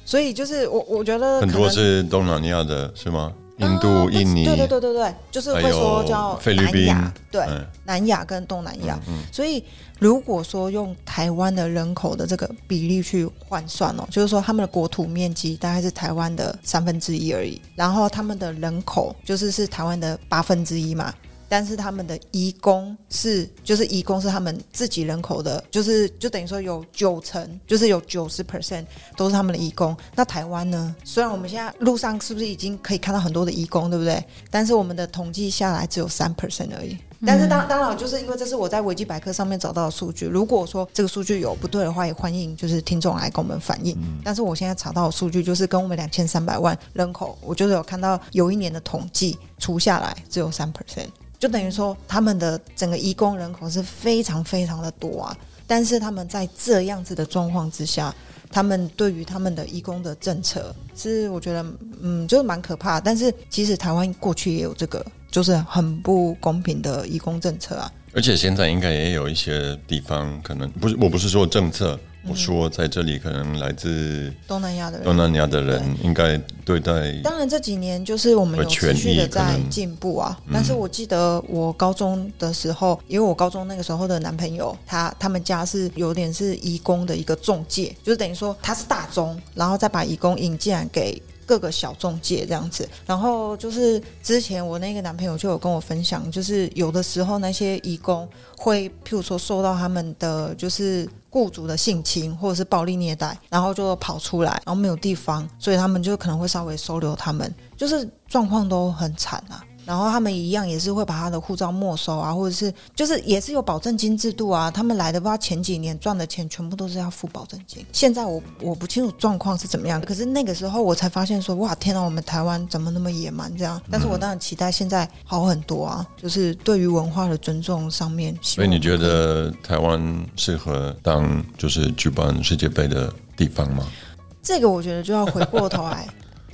[0.04, 3.32] 所以就是我我觉得很多是东南亚的是吗？
[3.58, 6.96] 印度、印尼，对对对对对，就是会说叫菲律宾，
[7.32, 7.46] 对，
[7.86, 9.00] 南亚跟东南亚。
[9.32, 9.63] 所以
[10.00, 21.13] 如果说用台湾的人口的这个比例去换算哦，就是说他们的国土面积大概是台湾的三分之一而已，然后他们的人口就是是台湾的八分之一嘛。
[21.50, 29.96] 但是他们的移工是，就是移工是他们自己人口的，就是就等于说有九成，就是有九十 percent 都是他们的移工。
[30.16, 30.96] 那台湾呢？
[31.04, 34.24] 虽然我们现在路上是不是已经可以看到很多的移工，对不对？
[34.52, 36.98] 但是我们的统计下来只有三 percent 而已。
[37.26, 40.28] 但是当当然，就是因为这是我在维基百科上面找到的数据。
[40.28, 43.98] 如果说这个数据有不对的话，也欢迎就是听众来跟我们反映。
[44.24, 51.08] 但是我现在查到的数据就是跟我们两千三百万人口，我就是有看到有一年的统计除下来只有三 percent。
[51.39, 58.13] 就等于说，他们的整个移工人口是非常非常的多啊，但是他们在这样子的状况之下，
[58.50, 61.65] 他们对于他们的移工的政策是，我觉得，
[62.02, 63.00] 嗯，就是蛮可怕。
[63.00, 67.91] 但是其实台湾过去也有这个，就是很不公平的移工政策啊。
[68.13, 72.00] 而且现在应该也有一些地方，可能不是，我不是说政策。
[72.30, 77.12] 我说，在这里可能来自东南亚的人，东南亚的人应该对待。
[77.24, 80.38] 当然，这几年就是我们有持续的在进步啊。
[80.52, 91.22] 但是我记得我高中的时候，因为我高中那个时候的男朋友，他他们家是有点是义工的一个中介，就是等于说他是大中，然后再把义工引进来给。
[91.48, 109.64] 各个小中介这样子，然后就是之前我那个男朋友就有跟我分享，就是有的时候那些义工会，譬如说受到他们的就是雇主的性侵或者是暴力虐待，然后就跑出来，然后没有地方，所以他们就可能会稍微收留他们，就是状况都很惨啊。
[109.88, 114.69] 然后他们一样也是会把他的护照没收啊，或者是就是也是有保证金制度啊。
[114.69, 117.86] 他们来的不知道前几年赚的钱全部都是要付保证金。
[117.93, 123.82] 现在我我不清楚状况是怎么样，可是那个时候我才发现说哇天哪，我们台湾怎么那么野蛮这样？
[123.89, 128.38] 但是我当然期待现在好很多啊，就是对于文化的尊重上面。
[128.41, 133.88] 所以你觉得台湾适合当就是举办世界杯的地方吗？
[134.43, 136.08] 这个我觉得就要回过头来。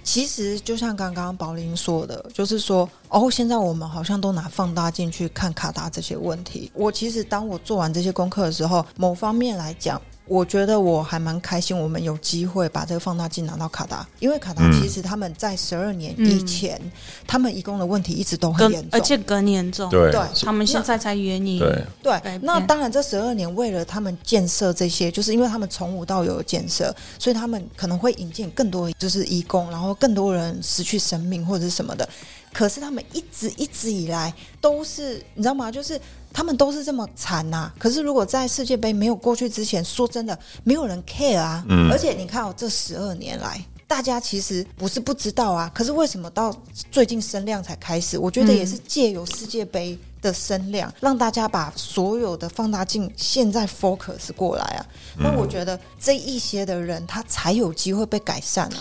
[0.03, 6.69] 其实就像刚刚宝林说的，就是说，哦，现在我们好像都拿放大镜去看卡达这些问题。
[6.73, 10.01] 我其实当我做完这些功课的时候，某方面来讲。
[10.25, 16.79] 我觉得我还蛮开心，我们有机会把这个放大镜拿到卡达，因为卡达其实他们在十二年以前，
[17.27, 19.89] 他们移工的问题一直都很严重，而且更严重。
[19.89, 21.59] 对，他们现在才约你。
[21.59, 32.07] 对对，那当然这十二年为了他们建设这些，就是因为他们从无到有建设，所以他们可能会引进更多就是移工，然后更多人失去生命或者是什么的。
[32.53, 35.71] 可是他们一直一直以来都是，你知道吗？
[35.71, 35.99] 就是
[36.33, 37.71] 他们都是这么惨呐。
[37.77, 41.63] 可是如果在世界杯没有过去之前，说真的，没有人 care 啊。
[41.69, 41.89] 嗯。
[41.91, 46.53] 而且你看哦，这十二年来，大家其实不是不知道啊，可是为什么到
[46.91, 48.17] 最近声量才开始？
[48.17, 49.97] 我觉得也是借由世界杯。
[50.23, 54.85] 的声量，让大家把所有的放大镜现在 focus 过来啊。
[55.19, 58.79] 那我觉得这一些的人，他才有机会被改善啊。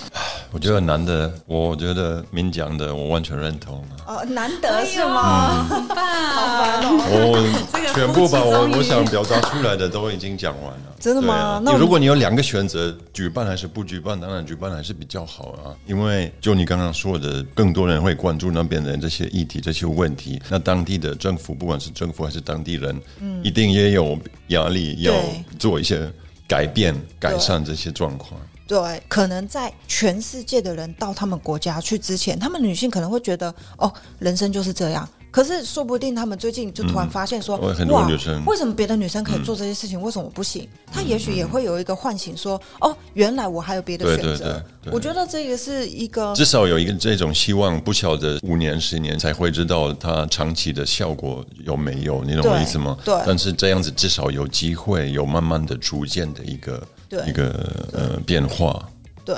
[0.50, 3.94] 我觉得难得，我觉得明讲的我完全认同啊。
[4.06, 5.66] 哦，难得是吗？
[5.68, 6.88] 很棒，好烦哦。
[7.10, 10.91] 我 全部把我我想表达出来的都已经讲完了。
[11.02, 11.60] 真的吗？
[11.64, 14.18] 那如果你有两个选择，举办还是不举办？
[14.20, 15.74] 当然举办还是比较好啊。
[15.84, 20.40] 因为就你刚刚说的，更多人会关注那边的这些议题、这些问题。
[20.48, 24.16] 那当地的政府，不管是政府还是当地人，嗯，一定也有
[24.48, 25.12] 压力要
[25.58, 26.08] 做一些
[26.46, 28.40] 改变、改善这些状况。
[28.68, 35.06] 对，可能在全世界的人到他们国家去之前，他们女性可能会觉得，哦，人生就是这样。
[35.32, 38.06] 可是说不定他们最近就突然发现说，哇，
[38.46, 40.68] 为什么别的女生可以做这些事情，为什么我不行？
[40.92, 44.62] 他也许也会有一个唤醒，说，哦，原来我还有别的选择。
[44.90, 52.98] 我觉得这个是一个至少有一个这种希望，不晓得五年十年才会知道它长期的效果有没有，你懂我意思吗？
[53.02, 53.14] 对。
[53.26, 56.86] 但是这样子至少有机会，有慢慢的、逐渐的一个
[57.26, 57.48] 一个
[57.94, 58.86] 呃变化。
[59.24, 59.34] 对。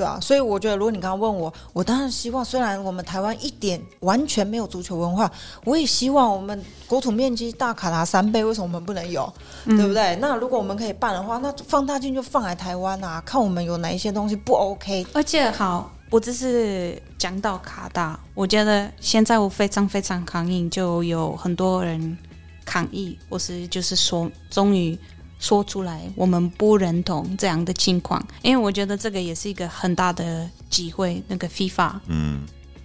[0.00, 5.30] 对啊，所以我觉得，如果你刚刚问我，我当然希望，虽然我们台湾一点完全没有足球文化，
[5.62, 9.30] 我也希望我们国土面积大卡达三倍，为什么我们不能有？
[9.66, 10.16] 对不对？
[10.16, 15.06] 那如果我们可以办的话，那放大镜就放来台湾啊，看我们有哪一些东西不 OK。
[15.12, 22.16] 而且好，我只是讲到卡达，我觉得现在我非常非常抗议，就有很多人
[22.64, 24.98] 抗议，或是就是说，终于。
[25.40, 31.20] 说出来，我们不认同这样的情况，因为我觉得这个也是一个很大的机会。
[31.26, 32.42] 那个 FIFA，嗯，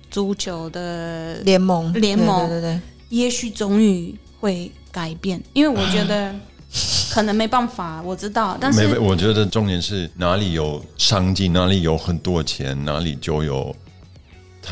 [0.09, 2.79] 足球的联盟，联盟，对对对，
[3.09, 6.33] 也许终于会改变，因为我觉得
[7.11, 13.75] 可能没办法，我知道，但是我觉得重点是哪里有商机，哪里有很多钱，哪里就有。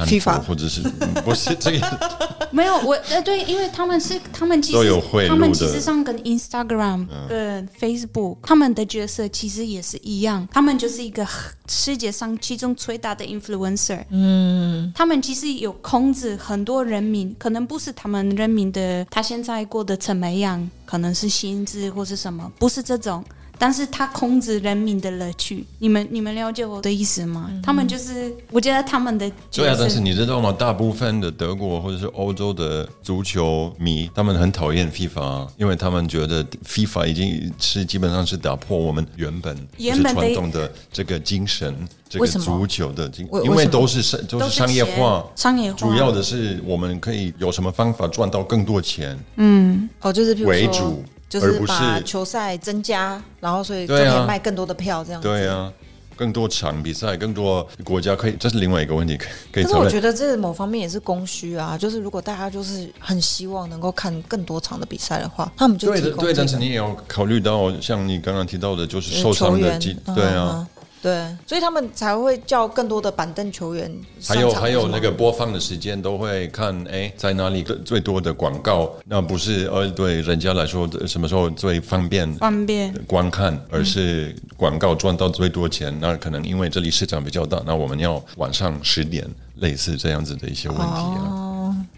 [0.06, 0.82] 批发或者是
[1.24, 2.00] 不是这个
[2.52, 11.28] 没有我呃对，因为他们是他们其实他们其实上跟 Instagram 跟 Facebook 他们的角色其实也是一样，他们就是一个
[11.68, 14.04] 世界上其中最大的 influencer。
[14.10, 23.24] 嗯，他们其实有控制很多人民，可能不是他们人民的他现在过得怎么样，可能是薪资或是什么，不是这种。
[23.64, 27.50] 但是他控制人民的乐趣，你们你们了解我的意思吗？
[27.64, 30.52] 他们就是，我觉得他们的对啊，但是你知道吗？
[30.52, 41.74] 大部分的德国或者是欧洲的足球迷，他们很讨厌 FIFA，因为他们觉得 FIFA 已经是基本上是打破我们原本原本传统的这个精神，
[42.10, 49.18] 这个足球的精，因为都是商都是商业化，商业化，主要的是我们可以有什么方法赚到更多钱？
[49.38, 51.02] 嗯，哦，就是为主。
[51.40, 55.72] 就是把球赛增加，然后所以就可以卖更多的票，这样对啊，
[56.16, 59.18] 更多场比赛，更多国家可以，这是另外一个问题，
[59.52, 59.64] 可以。
[59.64, 69.80] 可是我觉得这某方面也是供需啊，就是如果大家就是很希望能够看更多场的比赛的话，他们就对的对，但是你也要考虑到，像你刚刚提到的，就是受伤的
[70.14, 70.68] 对啊。
[71.04, 73.94] 对，所以他们才会叫更多的板凳球员。
[74.26, 78.90] 还有还有那个播放的时间都会看，哎，在哪里最多的广告？
[79.06, 85.94] 那不是呃，对人家来说什么时候最方便方便观看，而是广告赚到最多钱。
[86.00, 91.43] 那可能因为这里市场比较大，那我们要晚上十点，类似这样子的一些问题啊。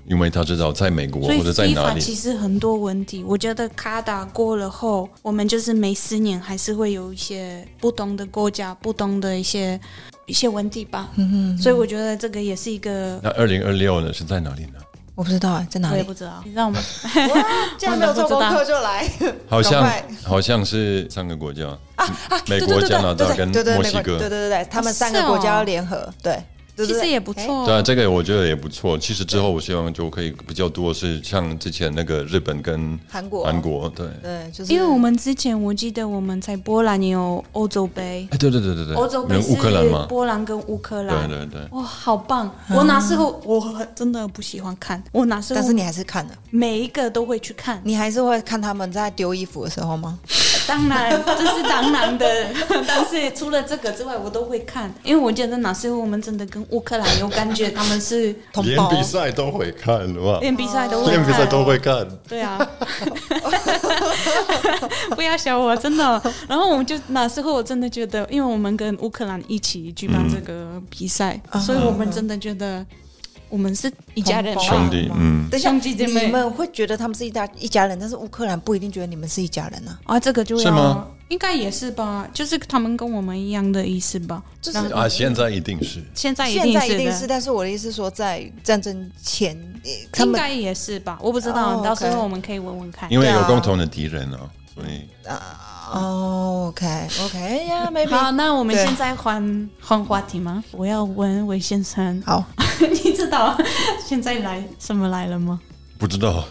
[0.07, 3.23] 因为他知道在美国或者在哪里，其实很多问题。
[3.23, 9.79] 我觉得卡达过了后，我们就是每四年还是会有一些不同的国家、不同的一些
[10.27, 11.09] 一些问题吧。
[11.15, 13.19] 嗯哼，所以我觉得这个也是一个。
[13.23, 14.13] 那二零二六呢？
[14.13, 14.79] 是在哪里呢？
[15.15, 15.93] 我不知道啊，在哪里？
[15.93, 16.41] 我也不知道。
[16.43, 16.79] 你知道吗？
[17.79, 19.09] 竟然没有做功课就来，
[19.47, 19.89] 好像
[20.23, 22.05] 好像是三个国家啊，
[22.47, 24.19] 美国、加拿大跟墨西哥。
[24.19, 26.37] 对对对对，他们三个国家要联合，对。
[26.77, 28.97] 其实也不错，对啊，这个我觉得也不错。
[28.97, 34.07] 其实之后我希望就可以比较多是像之前那个日本跟韩国，韩国对。
[34.21, 40.05] 对，就是因为我们之前我记得我们在波兰也有欧洲杯，哎，对对对对对，欧洲杯乌克兰吗？
[40.09, 42.53] 波兰跟乌克兰，对对对，哇，好棒！
[42.69, 50.19] 我那时候我真的不喜欢看，我那时候但是你还是看了，每一个都会去看，你还是会看他们在丢衣服的时候吗？
[50.67, 52.25] 当然，这是当然的。
[52.87, 60.07] 但是除了这个之外，我都会看，因为我觉得那时候我们真的跟乌克兰有感觉，他们是同 连比赛都会看，
[60.41, 62.07] 连比赛都会，连比赛都会看。
[62.27, 62.57] 对啊，
[65.15, 66.21] 不要笑我，真的。
[66.47, 72.85] 然后我们就那时候我真的觉得，因为我们跟乌克兰一起举办这个比赛，所以我们真的觉得。
[73.49, 81.07] 我们是一家人，兄弟，嗯，等一下，兄弟姐妹你们会觉得他们是一家一家人，但是乌克兰不一定觉得你们是一家人呢、啊，这个就要是吗？
[81.29, 84.43] 应该也是吧，就是他们跟我们一样的意思吧。
[84.61, 86.03] 就是啊，现在一定是。
[86.13, 89.57] 现在一现定是的在一定是，但是我的意思是说，在战争前，
[90.19, 93.11] 应该也是吧，我不知道，哦到时候我们可以问问看。
[93.11, 95.01] 因为有共同的敌人哦，所以
[95.93, 100.63] 哦，OK OK 呀， maybe 好，那我们现在换换话题吗？
[100.71, 102.43] 我要问魏先生，好，
[103.03, 103.55] 你知道
[104.05, 105.59] 现在来什么来了吗？
[105.97, 106.43] 不知道。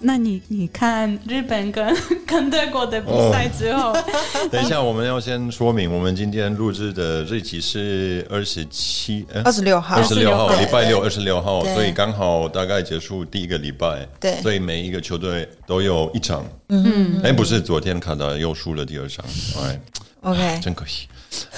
[0.00, 1.96] 那你你看日本跟
[2.26, 3.94] 跟德国的比赛之后，
[4.50, 14.06] 等一下，我们要先说明，我们今天录制的日期是二十七，二十六号，二十六号，礼拜六对二十六号，所以刚好大概结束第一个礼拜。
[14.18, 14.40] 对。
[14.42, 16.44] 所以每一个球队都有一场。
[16.68, 19.24] 嗯，哎，不是，昨天卡达又输了第二场，
[19.62, 19.80] 哎
[20.22, 21.06] ，OK，真可惜。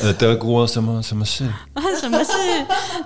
[0.00, 1.44] 呃，德国什么什么事？
[1.74, 2.32] 啊什么事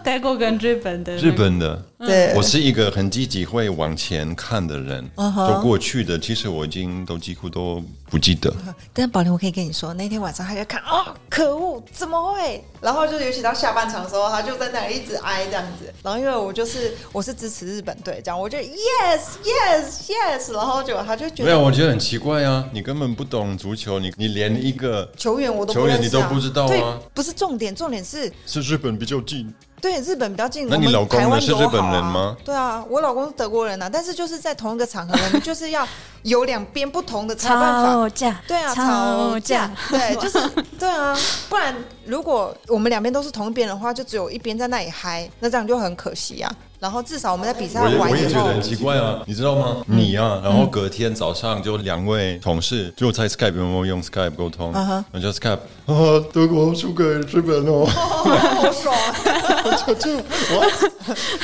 [0.04, 1.28] 德国跟日本的那个？
[1.28, 1.82] 日本的。
[2.04, 8.52] 对，我是一个很积极会往前看的人，就过去的，其实我已经都几乎都不记得。
[8.92, 12.64] 但宝林，我可以跟你说，那天晚上他就看，哦，可恶，怎么会？
[12.80, 15.94] 然后就尤其到下半场的时候，他就在那里一直哀这样子。
[16.02, 26.68] 然后因为我就是我是支持日本队，这样我就 yes yes yes，然后就他就觉得没有，我觉得很奇怪啊，你根本不懂足球，你你连一个球员我都球员你都不知道啊。
[26.68, 29.52] 对，不是重点，重点是是日本比较近，
[29.82, 30.68] 对日本比较近。
[30.68, 35.86] 那你我们老公是日本人吗对啊，我老公是德国人啊，但是就是在同一个场合，我们就是要
[36.22, 37.92] 有两边不同的才有办法。
[37.92, 40.38] 吵架，对啊，吵架架，，对，就是
[40.78, 41.18] 对啊，
[41.48, 41.74] 不然
[42.06, 46.52] 如果我们两边都是同一边的话，就只有一边在那里嗨，那这样就很可惜啊。
[46.78, 49.76] 然后至少我们在比赛我也完以后我也觉得，很奇怪啊，你知道吗？
[49.86, 54.72] 你啊，然后隔天早上就两位同事就在 Skype 有没有用 Skype 沟通？
[54.74, 59.61] 嗯哼我就 Skype 啊，德国输给日本哦， 好爽啊。
[59.86, 60.10] 就就
[60.54, 60.66] 我，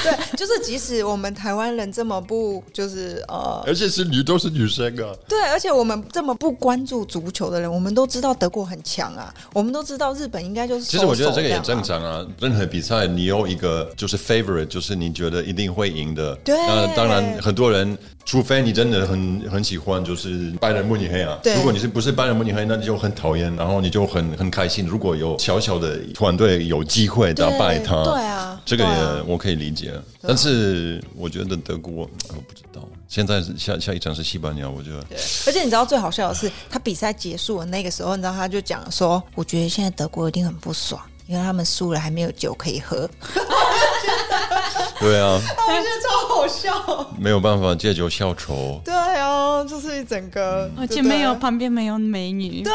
[0.03, 12.27] 对，就是即使我们台湾人这么不，就是呃，而且是女都是女生啊，对，而且我们这么不关注足球的人，我们都知道德国很强啊，我们都知道日本应该就是其实我觉得这个也正常啊。
[12.41, 16.35] 任何比赛你有一个就是 favorite，就是你觉得一定会赢的。
[16.37, 17.97] 对那当然很多人，
[18.29, 21.39] 除非你真的很很喜欢就是拜仁慕尼黑啊。
[21.43, 24.85] 对如果你是不是拜仁慕尼黑，那你就很讨厌，然后你就很很开心。
[24.85, 29.95] 如果有小小的团队有机会打败他，对啊这个也我可以理解。
[30.20, 32.87] 但是我觉得德国，我不知道。
[33.09, 34.99] 现在是下下一场是西班牙，我觉得
[35.47, 43.09] 而且你知道最好笑的是，他比赛结束的那个时候，你知道他就讲说，我觉得现在德国一定很不爽，因为他们输了还没有酒可以喝，
[44.99, 47.07] 对啊，我觉得超好笑。
[47.18, 48.81] 没有办法借酒消愁。
[48.83, 52.72] 对啊，就是一整个，而且没有旁边没有美女，对。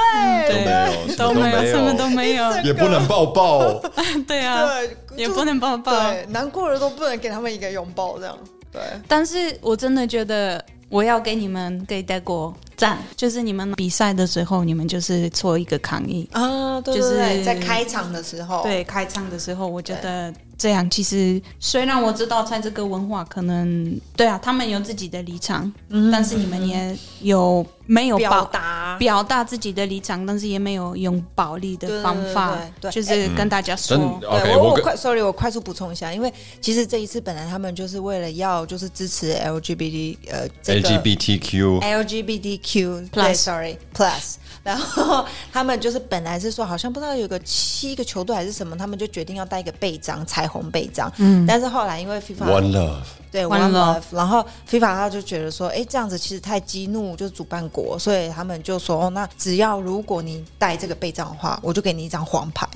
[1.17, 3.73] 都没有，什都没有，什么都没有，也不能抱抱。
[4.27, 5.91] 对啊，对，也不能抱抱。
[5.91, 8.37] 对，难过了都不能给他们一个拥抱，这样。
[8.71, 8.81] 对。
[9.07, 16.27] 但是我真的觉得我要给你们给德国赞，就是你们比赛的时候，你们就是做一个抗议。
[16.31, 33.97] 啊，对就是对对在开场的时候，对，开场的时候，我觉得这样其实虽然我知道在这个文化可能对啊，他们有自己的立场，嗯但是你们也有没有表达，表达自己的立场，但是也没有用暴力的方法，对对对对就是跟大家说。
[33.97, 42.62] 真对我我我快，sorry，我快速补充一下，因为其实这一次本来他们就是为了要就是支持 LGBT 呃这个 LGBTQ LGBTQ
[43.11, 53.03] 对 Plus sorry plus，然后他们就是本来是说好像不知道有个七个球队还是什么，他们就决定要带一个背章彩虹背章，嗯，但是后来因为 FIFA One Love，
[53.33, 62.69] 对 One Love 然后 FIFA 他就觉得说，哎，这样子其实太激怒就是主办国，所以他们就说，哦，那只要如果你带这个备战的话，我就给你一张黄牌。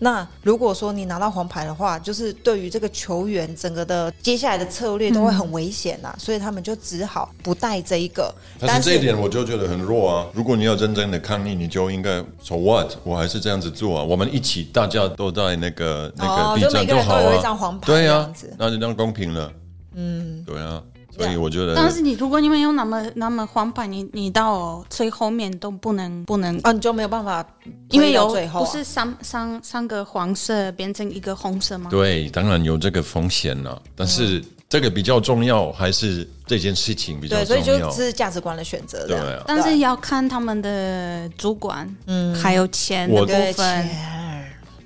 [0.00, 8.34] 那如果说你拿到黄牌的话，就是对于这个球员整个的接下来的策略都会很危险呐、所以他们就只好不带这一个。
[8.58, 10.26] 但是这一点我就觉得很弱啊。
[10.32, 14.02] 如果你要真正的抗议，你就应该说 what，我还是这样子做啊。
[14.02, 17.42] 我们一起，大家都在那个那哦个 B 就每站好个人都有一啊。
[17.42, 19.52] 张黄牌对啊那就这样公平了。
[19.94, 20.82] 嗯，对啊。
[21.12, 27.44] 所以我觉得，但是你如果你们有那么那么黄牌，你你到最后面都不能不能，啊，你就没有办法
[27.90, 31.90] 因为有最后、啊、不是三三三个黄色变成一个红色吗？
[31.90, 33.82] 对，当然有这个风险了。
[33.96, 37.90] 但是这个比较重要，还是这件事情比较对，所重要以就。
[37.90, 39.04] 是价值观的选择。
[39.08, 44.19] 对啊但是要看他们的主管，嗯，还有钱的我部对分，钱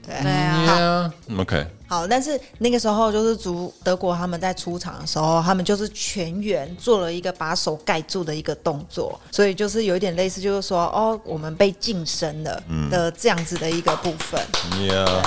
[0.06, 14.40] 对对啊，OK，好，但是那个时候就是足德国他们在出场的时候，他们就是全员做了一个把手盖住的一个动作，所以就是有一点类似，就是说哦，我们被晋升了的这样子的一个部分。
[14.72, 15.24] Yeah，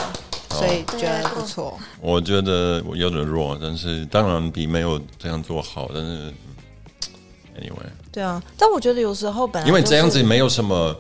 [0.52, 1.80] 所以觉得不错。
[2.00, 5.90] 我觉得我有点弱，但是当然比没有这样做好。
[5.94, 6.34] 但是
[7.60, 10.96] ，anyway，对啊，但我觉得有时候本来因为这样子没有什么。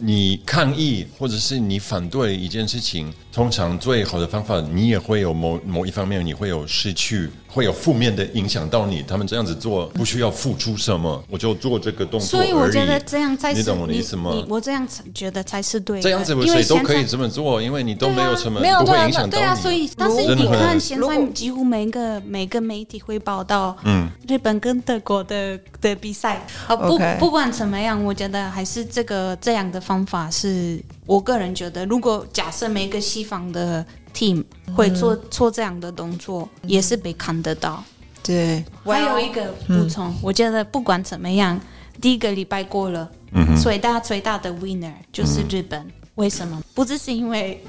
[0.00, 9.02] 你抗议或者是你反对一件事情，通常最好的方法，你也会有某某一方面，你会有失去，会有负面的影响到你。
[9.02, 14.30] 他们这样子做不需要付出什么，我就做这个动作所以我觉得这样才是你懂我的意思吗？
[14.48, 16.00] 我这样觉得才是对。
[16.02, 19.30] 这样子谁都可以这么做，因为你都没有什么不会影响到你。
[19.30, 29.78] 对啊，所以但是你看现在几乎每个每个媒体会报道，嗯，日本跟德国的的比赛啊，不不管怎么样，我觉得还是这个这样的。
[29.88, 33.82] 方法是我个人觉得，如果假设每个西方的
[34.14, 34.44] team
[34.76, 37.82] 会做做这样的动作，也是被看得到。
[38.22, 41.58] 对，还有一个补充，我觉得不管怎么样，
[41.98, 43.10] 第一个礼拜过了，
[43.58, 45.90] 最大最大的 winner 就是日本。
[46.18, 46.60] 为什么？
[46.74, 47.62] 不只是因为，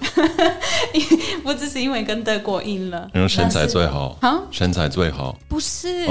[1.43, 5.37] 不只是因为跟德国赢了，因为身材最好啊，身材最好。
[5.47, 6.07] 不是，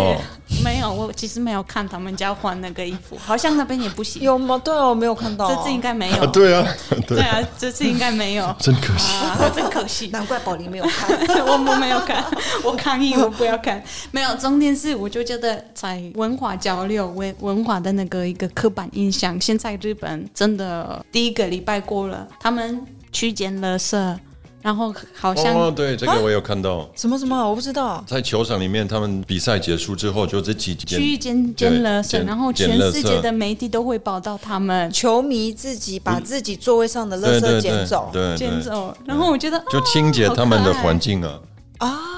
[0.64, 4.22] 没有，我其实没有看他们家换那个衣服，好像那边也不行。
[4.22, 4.60] 有吗？
[4.64, 5.48] 对啊，我没有看到。
[5.48, 6.26] 这次应该没有。
[6.30, 6.64] 对啊，
[7.08, 8.54] 对啊，这次应该没有。
[8.60, 9.14] 真可惜，
[9.52, 10.06] 真可惜。
[10.08, 12.24] 难怪宝林没有看，我我没有看，
[12.62, 13.82] 我抗议，我不要看。
[14.12, 22.27] 没有，重点是，我就觉得在文化交流、文文化的那个一个刻板印象，现在日本真的第一个礼拜过了。
[22.38, 24.16] 他们去捡垃圾，
[24.60, 26.88] 然后好像哦，对，这个我有看到。
[26.94, 27.48] 什么什么？
[27.48, 28.02] 我不知道。
[28.06, 34.90] 在球场里面，他们比赛结束之后，就这几去捡捡垃圾，然后全世界的媒体都会报道他们。
[34.90, 38.96] 球迷自己把自己座位上的垃圾捡走，捡走。
[39.04, 41.40] 然后我觉得就清洁他们的环境啊。
[41.78, 42.17] 啊。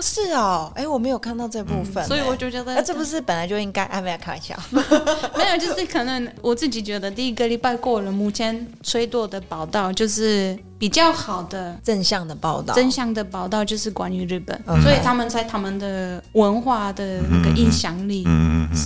[0.00, 3.84] 是哦，哎，我没有看到这部分，所以我就觉得，这不是本来就应该？
[3.84, 18.24] 哎，没有开玩笑， 没有，就是可能我自己觉得第一个礼拜过了，目前最多的报道就是比较好的正向的报道，正向的报道就是关于日本，所以他们在他们的文化的那个影响力，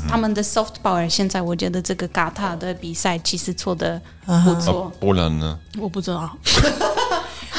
[0.08, 4.00] 他们的 soft power，现在我觉得这个嘎塔的比赛其实做的
[4.44, 4.92] 不错。
[5.00, 5.58] 波兰呢？
[5.78, 6.30] 我不知道。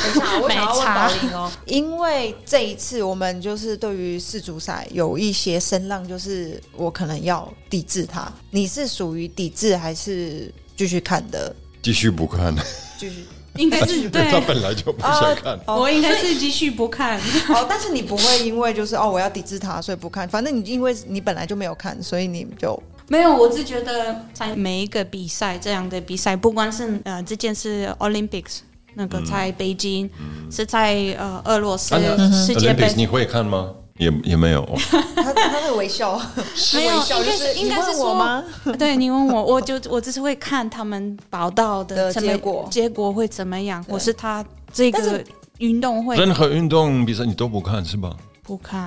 [0.03, 8.31] 等一下， 我想要问宝林哦，因为这一次我们就是对于世足赛有一些声浪，就是我可能要抵制他。
[8.51, 11.55] 你是属于抵制还是继续看的？
[11.81, 12.53] 继续不看，
[12.97, 13.25] 继续
[13.55, 14.29] 应该是 对。
[14.31, 17.19] 他本来就不想看，我应该是继续不看。
[17.49, 20.27] 哦，但是你不会因为就是哦，我要抵制他，所以不看。
[20.27, 23.35] 反正你因为你本来就没有看，所以你就没有。
[23.35, 28.59] 我是觉得在每一个比赛这样的比赛，不管是呃这件是 Olympics。
[28.95, 30.09] 那个在北京，
[30.51, 31.95] 是在呃俄罗斯
[32.45, 33.71] 世界杯，你会看吗？
[33.99, 34.67] 也也没有，
[35.15, 36.19] 他他会微笑，
[36.73, 38.43] 没有，应该是应该是我吗？
[38.79, 43.85] 对你问我，我就我只是会看他们报道的结果，结果会怎么样？
[43.87, 45.23] 我是他这个
[45.59, 48.17] 运动会，任何运动比赛你都不看是吧？
[48.41, 48.85] 不看。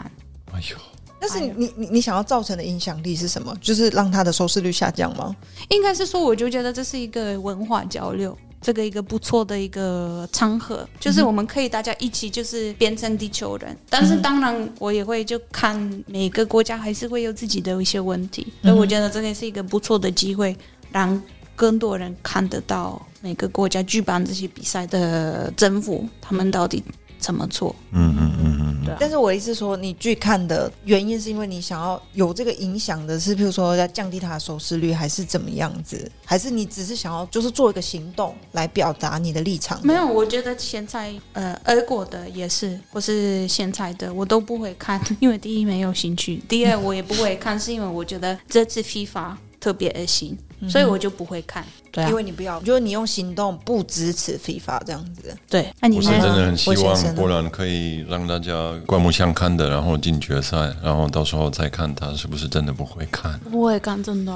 [0.53, 0.77] 哎呦，
[1.21, 3.57] 但是你你你想要造成的影响力是什么？
[3.61, 5.35] 就是让他的收视率下降吗？
[5.69, 8.37] 应该是说，我就觉得这是一个文化交流。
[8.67, 13.77] 这个一个不错的一个场合，就是我们可以大家一起就是变成地球人。
[13.89, 20.57] 但是当然，我也会就看每个国家还是会有自己的一些问题，所以我觉得这个是一个不错的机会，
[20.91, 21.23] 让
[21.55, 26.83] 更多人看得到每个国家举办这些比赛的政府他们到底。
[27.27, 27.75] 怎么做？
[27.91, 28.95] 嗯嗯嗯嗯，对。
[29.01, 36.09] 但是我意思说，你去看的原因是因为你想要有这个影响的，是譬如说要降低它的收视率，还是怎么样子？
[36.25, 39.85] 还是你只是想要就是做一个行动来表达你的立场？
[39.85, 49.35] 没有，我觉得现在呃，俄国的也是，或是现在的我都不会看， 因为第一没有兴趣，第二我也不会看，是因为我觉得这次 FIFA
[49.67, 50.39] 特别恶心。
[50.69, 51.63] 所以我就不会看，
[51.93, 55.71] 对啊，因为你不要，就是你用行动不支持 FIFA 这样子，对。
[55.81, 64.35] 那你是真的很希望波兰可以让大家刮目相看的，然后进决赛，然后到时候再看他是不是真的不会看，不会看，真的，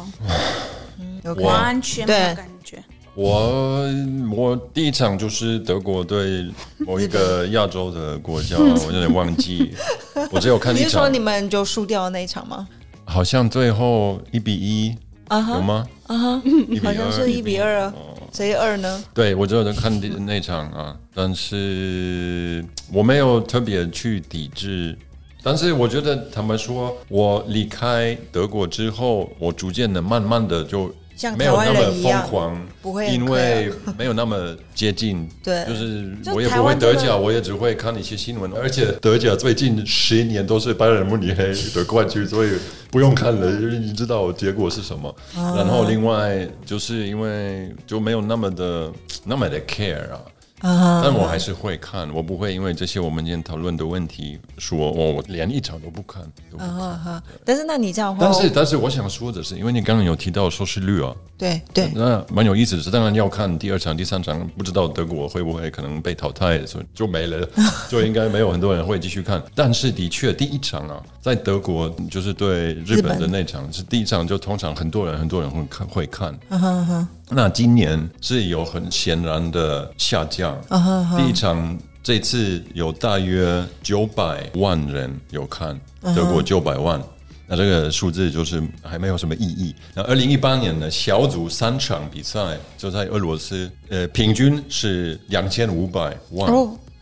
[1.37, 2.83] 完全没有感觉。
[3.15, 3.89] 我
[4.31, 6.45] 我第一场就是德国对
[6.81, 8.57] 某一个亚洲的国家，
[8.87, 9.73] 我有点忘记，
[10.31, 10.85] 我只有看一场。
[10.85, 12.69] 你是说你们就输掉的那一场吗？
[13.07, 14.95] 好像最后一比一。
[15.39, 15.87] 有吗？
[16.07, 16.43] 啊哈，
[16.83, 17.95] 好像是一比二啊，
[18.33, 19.05] 谁二呢？
[19.15, 19.93] 对，我只有在看
[20.27, 24.97] 那场啊，但是我没有特别去抵制。
[25.43, 30.93] 但是我觉得他们说，我离开德国之后，我逐渐的、慢慢的就。
[31.37, 35.29] 没有那么疯狂，不会，因为没有那么接近。
[35.43, 38.51] 对，就是我也不会得奖，我也只会看一些新闻。
[38.55, 42.51] 而且得奖最近十年都是拜仁慕尼黑的冠军，所以
[42.91, 45.15] 不用看了，因为你知道结果是什么。
[45.35, 48.91] 然后另外就是因为就没有那么的
[49.25, 50.21] 那么的 care 啊。
[50.63, 56.23] 但我还是会看，我不会因为这些我们今天讨论的问题说，我我连一场都不看。
[57.45, 67.49] 但是那你这样，但是但是我想说的是，因为你刚刚有提到收视率啊，对对，那蛮有意思的是，当然要看第二场、第三场，不知道德国会不会可能被淘汰，所以就没了，
[67.89, 69.43] 就应该没有很多人会继续看。
[69.55, 76.39] 但是的确，第一场啊，在德国就是对日本的那场是第一场，就通常很多人很多人会看会看。
[77.33, 80.61] 那今年是有很显然的下降。
[81.17, 85.79] 第一场这次有大约九百万人有看，
[86.15, 87.01] 德国九百万，
[87.47, 89.75] 那这个数字就是还没有什么意义。
[89.95, 96.51] 那二零一八年呢，小组三场比赛就在俄罗斯，呃，平均是两千五百万，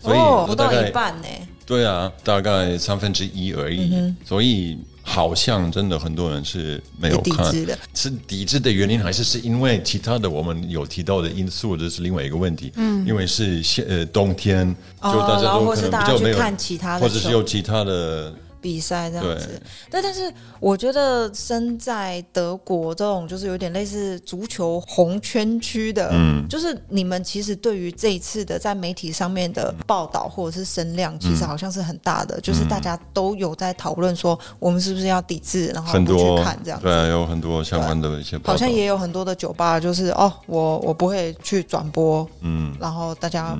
[0.01, 1.29] 所以不到一半呢。
[1.64, 4.79] 对啊，大概三分之一而已，所以。
[5.09, 7.51] 好像真的很多人是没有看，
[7.95, 12.71] 是抵制的原因，还是是因为其他的我们有提到的因素，这是另外一个问题。
[12.77, 18.35] 嗯，因为是现呃冬天，就大家都可能比较没有看其他的，或者是有其他的。
[18.61, 43.59] 比赛这样子，但但是我觉得身在德国这种就是有点类似足球红圈区的，嗯，就是你们其实对于这一次的在媒体上面的报道或者是声量，其实好像是很大的，就是大家都有在讨论说我们是不是要抵制，然后不去看这样，对，有很多相关的一些，好像也有很多的酒吧就是哦，我我不会去转播，嗯，然后大家。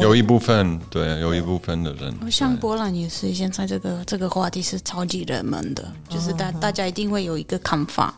[0.00, 8.14] 有一部分对，有一部分的人，像波兰也是，现在这个这个话题是超级热门的，就是大大家一定会有一个看法。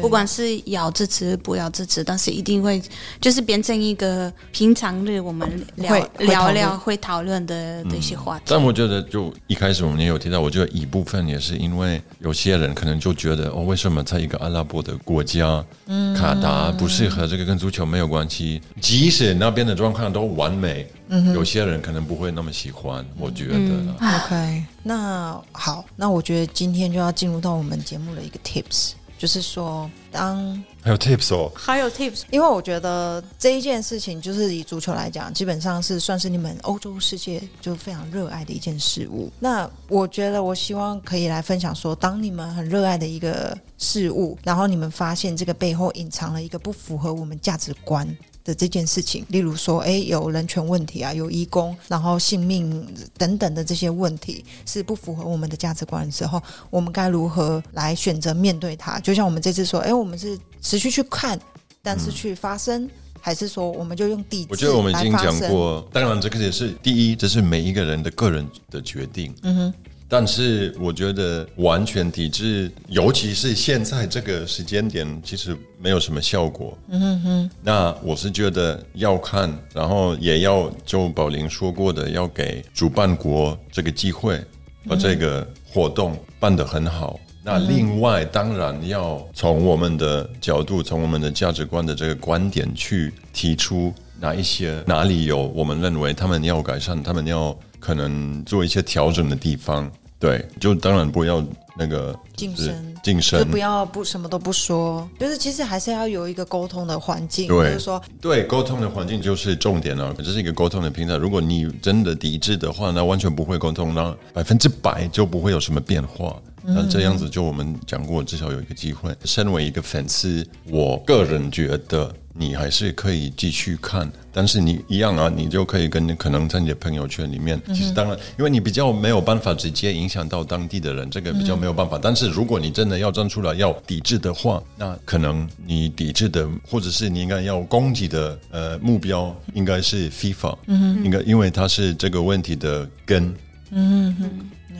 [0.00, 2.82] 不管是要支持不要支持，但是一定会
[3.20, 8.44] 就是变成一个平常日我们聊聊聊会讨论的的一些话题。
[8.48, 20.88] 但我觉得，就一开始我们也有提到，我觉得一部分也是因为有些人可能就觉得，哦，为什么在一个阿拉伯的国家，嗯卡达不适合这个跟足球没有关系，即使那边的状况都完美，
[21.34, 23.04] 有些人可能不会那么喜欢。
[23.18, 23.54] 我觉得。
[24.00, 28.92] OK，那好，那我觉得今天就要进入到我们节目的一个 Tips。
[29.16, 39.30] 就是说，当还有 tips 哦，还有 tips，因为我觉得这一件事情，就是以足球来讲，基本上是算是你们欧洲世界就非常热爱的一件事物。
[39.38, 48.06] 那我觉得，我希望可以来分享说，当你们很热爱的一个事物，然后你们发现这个背后隐藏了一个不符合我们价值观。
[48.44, 52.86] 的这件事情，例如说，哎，有人权问题啊，有义工，然后性命
[53.16, 59.00] 等等的这些问题是不符合我们的价值观的时候，我们该如何来选择面对它？
[59.00, 61.40] 就像我们这次说，哎，我们是持续去看，
[61.82, 62.88] 但是去发声，
[63.18, 64.48] 还是说我们就用抵制？
[64.50, 69.34] 我觉得我们已经讲过，当然这个也是第一，这是每一个人的个人的决定。
[69.42, 69.74] 嗯哼。
[70.06, 76.76] 但是我觉得完全抵制，尤其是现在这个时间点，其实没有什么效果。
[76.88, 84.40] 嗯哼，那我是觉得要看，然后也要就宝林说过的，要给主办国这个机会，
[84.86, 87.18] 把这个活动办得很好。
[87.42, 97.58] 那另外，当然要从我们的角度，从我们的价值观的这个观点去提出哪一些哪里有我们认为他们要改善，他们要。
[97.84, 101.44] 可能做一些调整的地方，对，就当然不要
[101.76, 111.16] 那个晋升，晋升，就不要不什么都不说，就是其实还是要有一个沟通的环境，就是说，对，沟通的环境就是重点了，这是一个沟通的平台。
[111.16, 116.40] 如果你真的抵制的话，那完全不会沟通，那百分之百就不会有什么变化。
[116.66, 119.14] 那这样子，就我们讲过，至少有一个机会。
[119.26, 122.10] 身为一个粉丝，我个人觉得。
[122.36, 127.60] 你还是可以继续看，但是你一样啊，你就可以跟可能在你的朋友圈里面。
[127.68, 131.96] 其实当然，因为你比较没有办法直接影响到当地的人，这个比较没有办法。
[132.02, 140.56] 但是如果你真的要站出来要抵制的话，那可能你抵制的或者是你应该要攻击的呃目标应该是 FIFA，
[141.04, 143.32] 应该因为它是这个问题的根，
[143.70, 144.30] 嗯哼，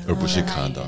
[0.08, 0.82] 而不是卡达。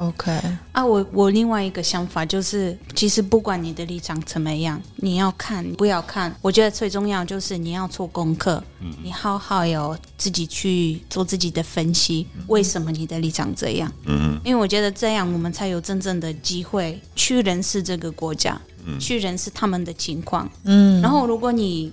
[0.00, 0.32] OK
[0.72, 21.92] 啊，我我另外一个想法就是，其实不管你的立场怎么样，你要看不要看，我觉得最重要就是你要做功课，嗯，你好好有自己去做自己的分析，为什么你的立场这样，嗯，因为我觉得这样我们才有真正的机会去认识这个国家，嗯，去认识他们的情况，嗯，然后如果你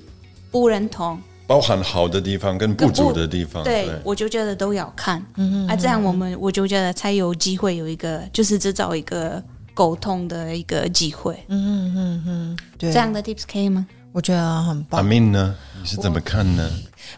[0.49, 1.21] 不认同。
[1.47, 5.17] 包含好的地方跟不足的地方，对我就觉得都要看，
[5.67, 9.41] 啊，这样我们我就觉得才有机会有一个就是制造一个
[9.73, 13.87] 沟通的一个机会，嗯嗯嗯，对，这样的 tips 可以吗？
[14.11, 14.99] 我觉得很棒。
[14.99, 15.55] 阿明呢？
[15.79, 16.69] 你是怎么看呢？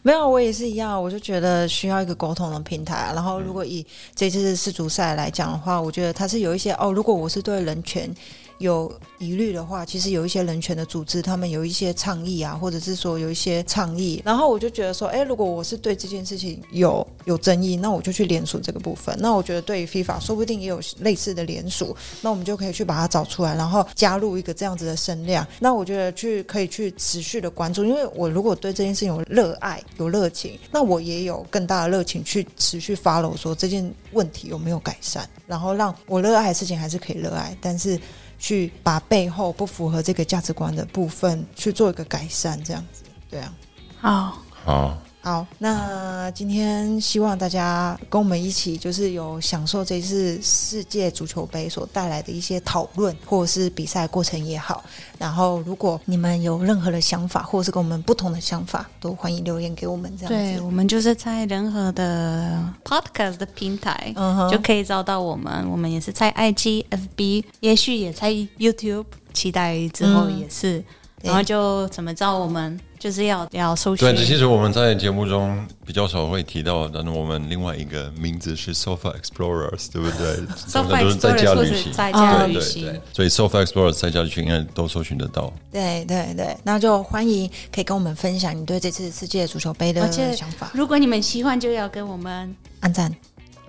[0.04, 3.12] 没有，我也是一样，我就觉得需要一个沟通的平台。
[3.16, 8.14] 然后，如果以这次世足赛来讲的话，我觉得它是有一些哦，如果我是对人权。
[8.60, 19.16] 有疑虑的话，其实有一些人权的组织，他们有一些倡议啊，或者是说有一些倡议，然后我就觉得说，哎，如果我是对这件事情有有争议，那我就去联署这个部分。
[19.20, 25.48] 那我觉得对于 FIFA，说不定也有类似的联署，那我们就可以去把它找出来，然后加入一个这样子的声量。
[25.60, 37.98] 那我觉得去可以去持续的关注，因为我如果对这件事情有热爱、有热情，那我也有更大的热情去持续 follow 说这件问题有没有改善，然后让我热爱的事情还是可以热爱，但是。
[38.40, 43.54] 去把背后不符合这个价值观的部分去做一个改善，这样子，对啊，
[44.00, 44.98] 好，好。
[45.30, 54.84] 好，那今天希望大家跟我们一起，就是有享受这次世界足球杯所带来的一些讨论，或者是比赛过程也好。
[55.20, 60.12] 然后，如果你们有任何的想法，或者是跟我们不同的想法，都欢迎留言给我们。
[60.18, 64.12] 这样对，我们就是在任何的 podcast 的平台
[64.52, 65.64] 就可以找到我们。
[65.70, 70.84] 我们也是在 IG、FB，也许也在 YouTube，期待之后也是。
[71.22, 74.14] 然后就怎么找，我们就是要要搜寻。
[74.14, 80.36] 对，其实我们在节目中比较少会提到，但是我们另外一个名字是 Sofa Explorers，对不对？
[80.68, 83.02] Sofa Explorers 在家旅行，在家旅行。
[83.14, 85.52] 所以 Sofa Explorers 在家旅行应该都搜寻得到。
[85.72, 90.70] 对对对，那就欢迎可以跟我们分享你对这次世界足球杯的想法。
[90.74, 93.16] 如果你们喜欢，就要跟我们按赞、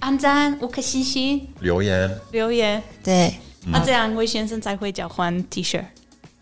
[0.00, 2.82] 按赞、五颗星星、留言、留言。
[3.04, 3.34] 对，
[3.66, 5.80] 那这样魏先生才会交换 T 恤。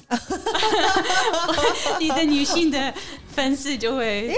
[2.00, 2.92] 你的女性的
[3.34, 4.32] 粉丝就会。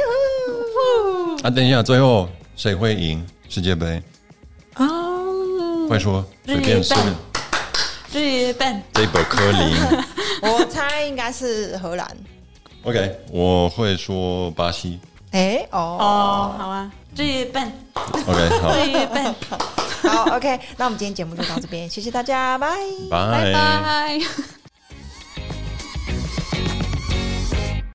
[1.42, 4.02] 啊，等一下，最后谁会赢世界杯？
[4.76, 6.96] 哦，快说，随便说。
[8.12, 8.82] 日本。
[8.94, 9.76] 这本科林，
[10.42, 12.16] 我猜应该是荷兰。
[12.82, 14.98] OK，我会说巴西。
[15.30, 17.72] 哎，哦哦，好啊，日本。
[17.94, 18.74] OK，好。
[18.76, 19.34] 日本。
[20.02, 22.68] 好，OK，那我们今天节目就到这边，谢谢大家，拜
[23.10, 24.20] 拜拜。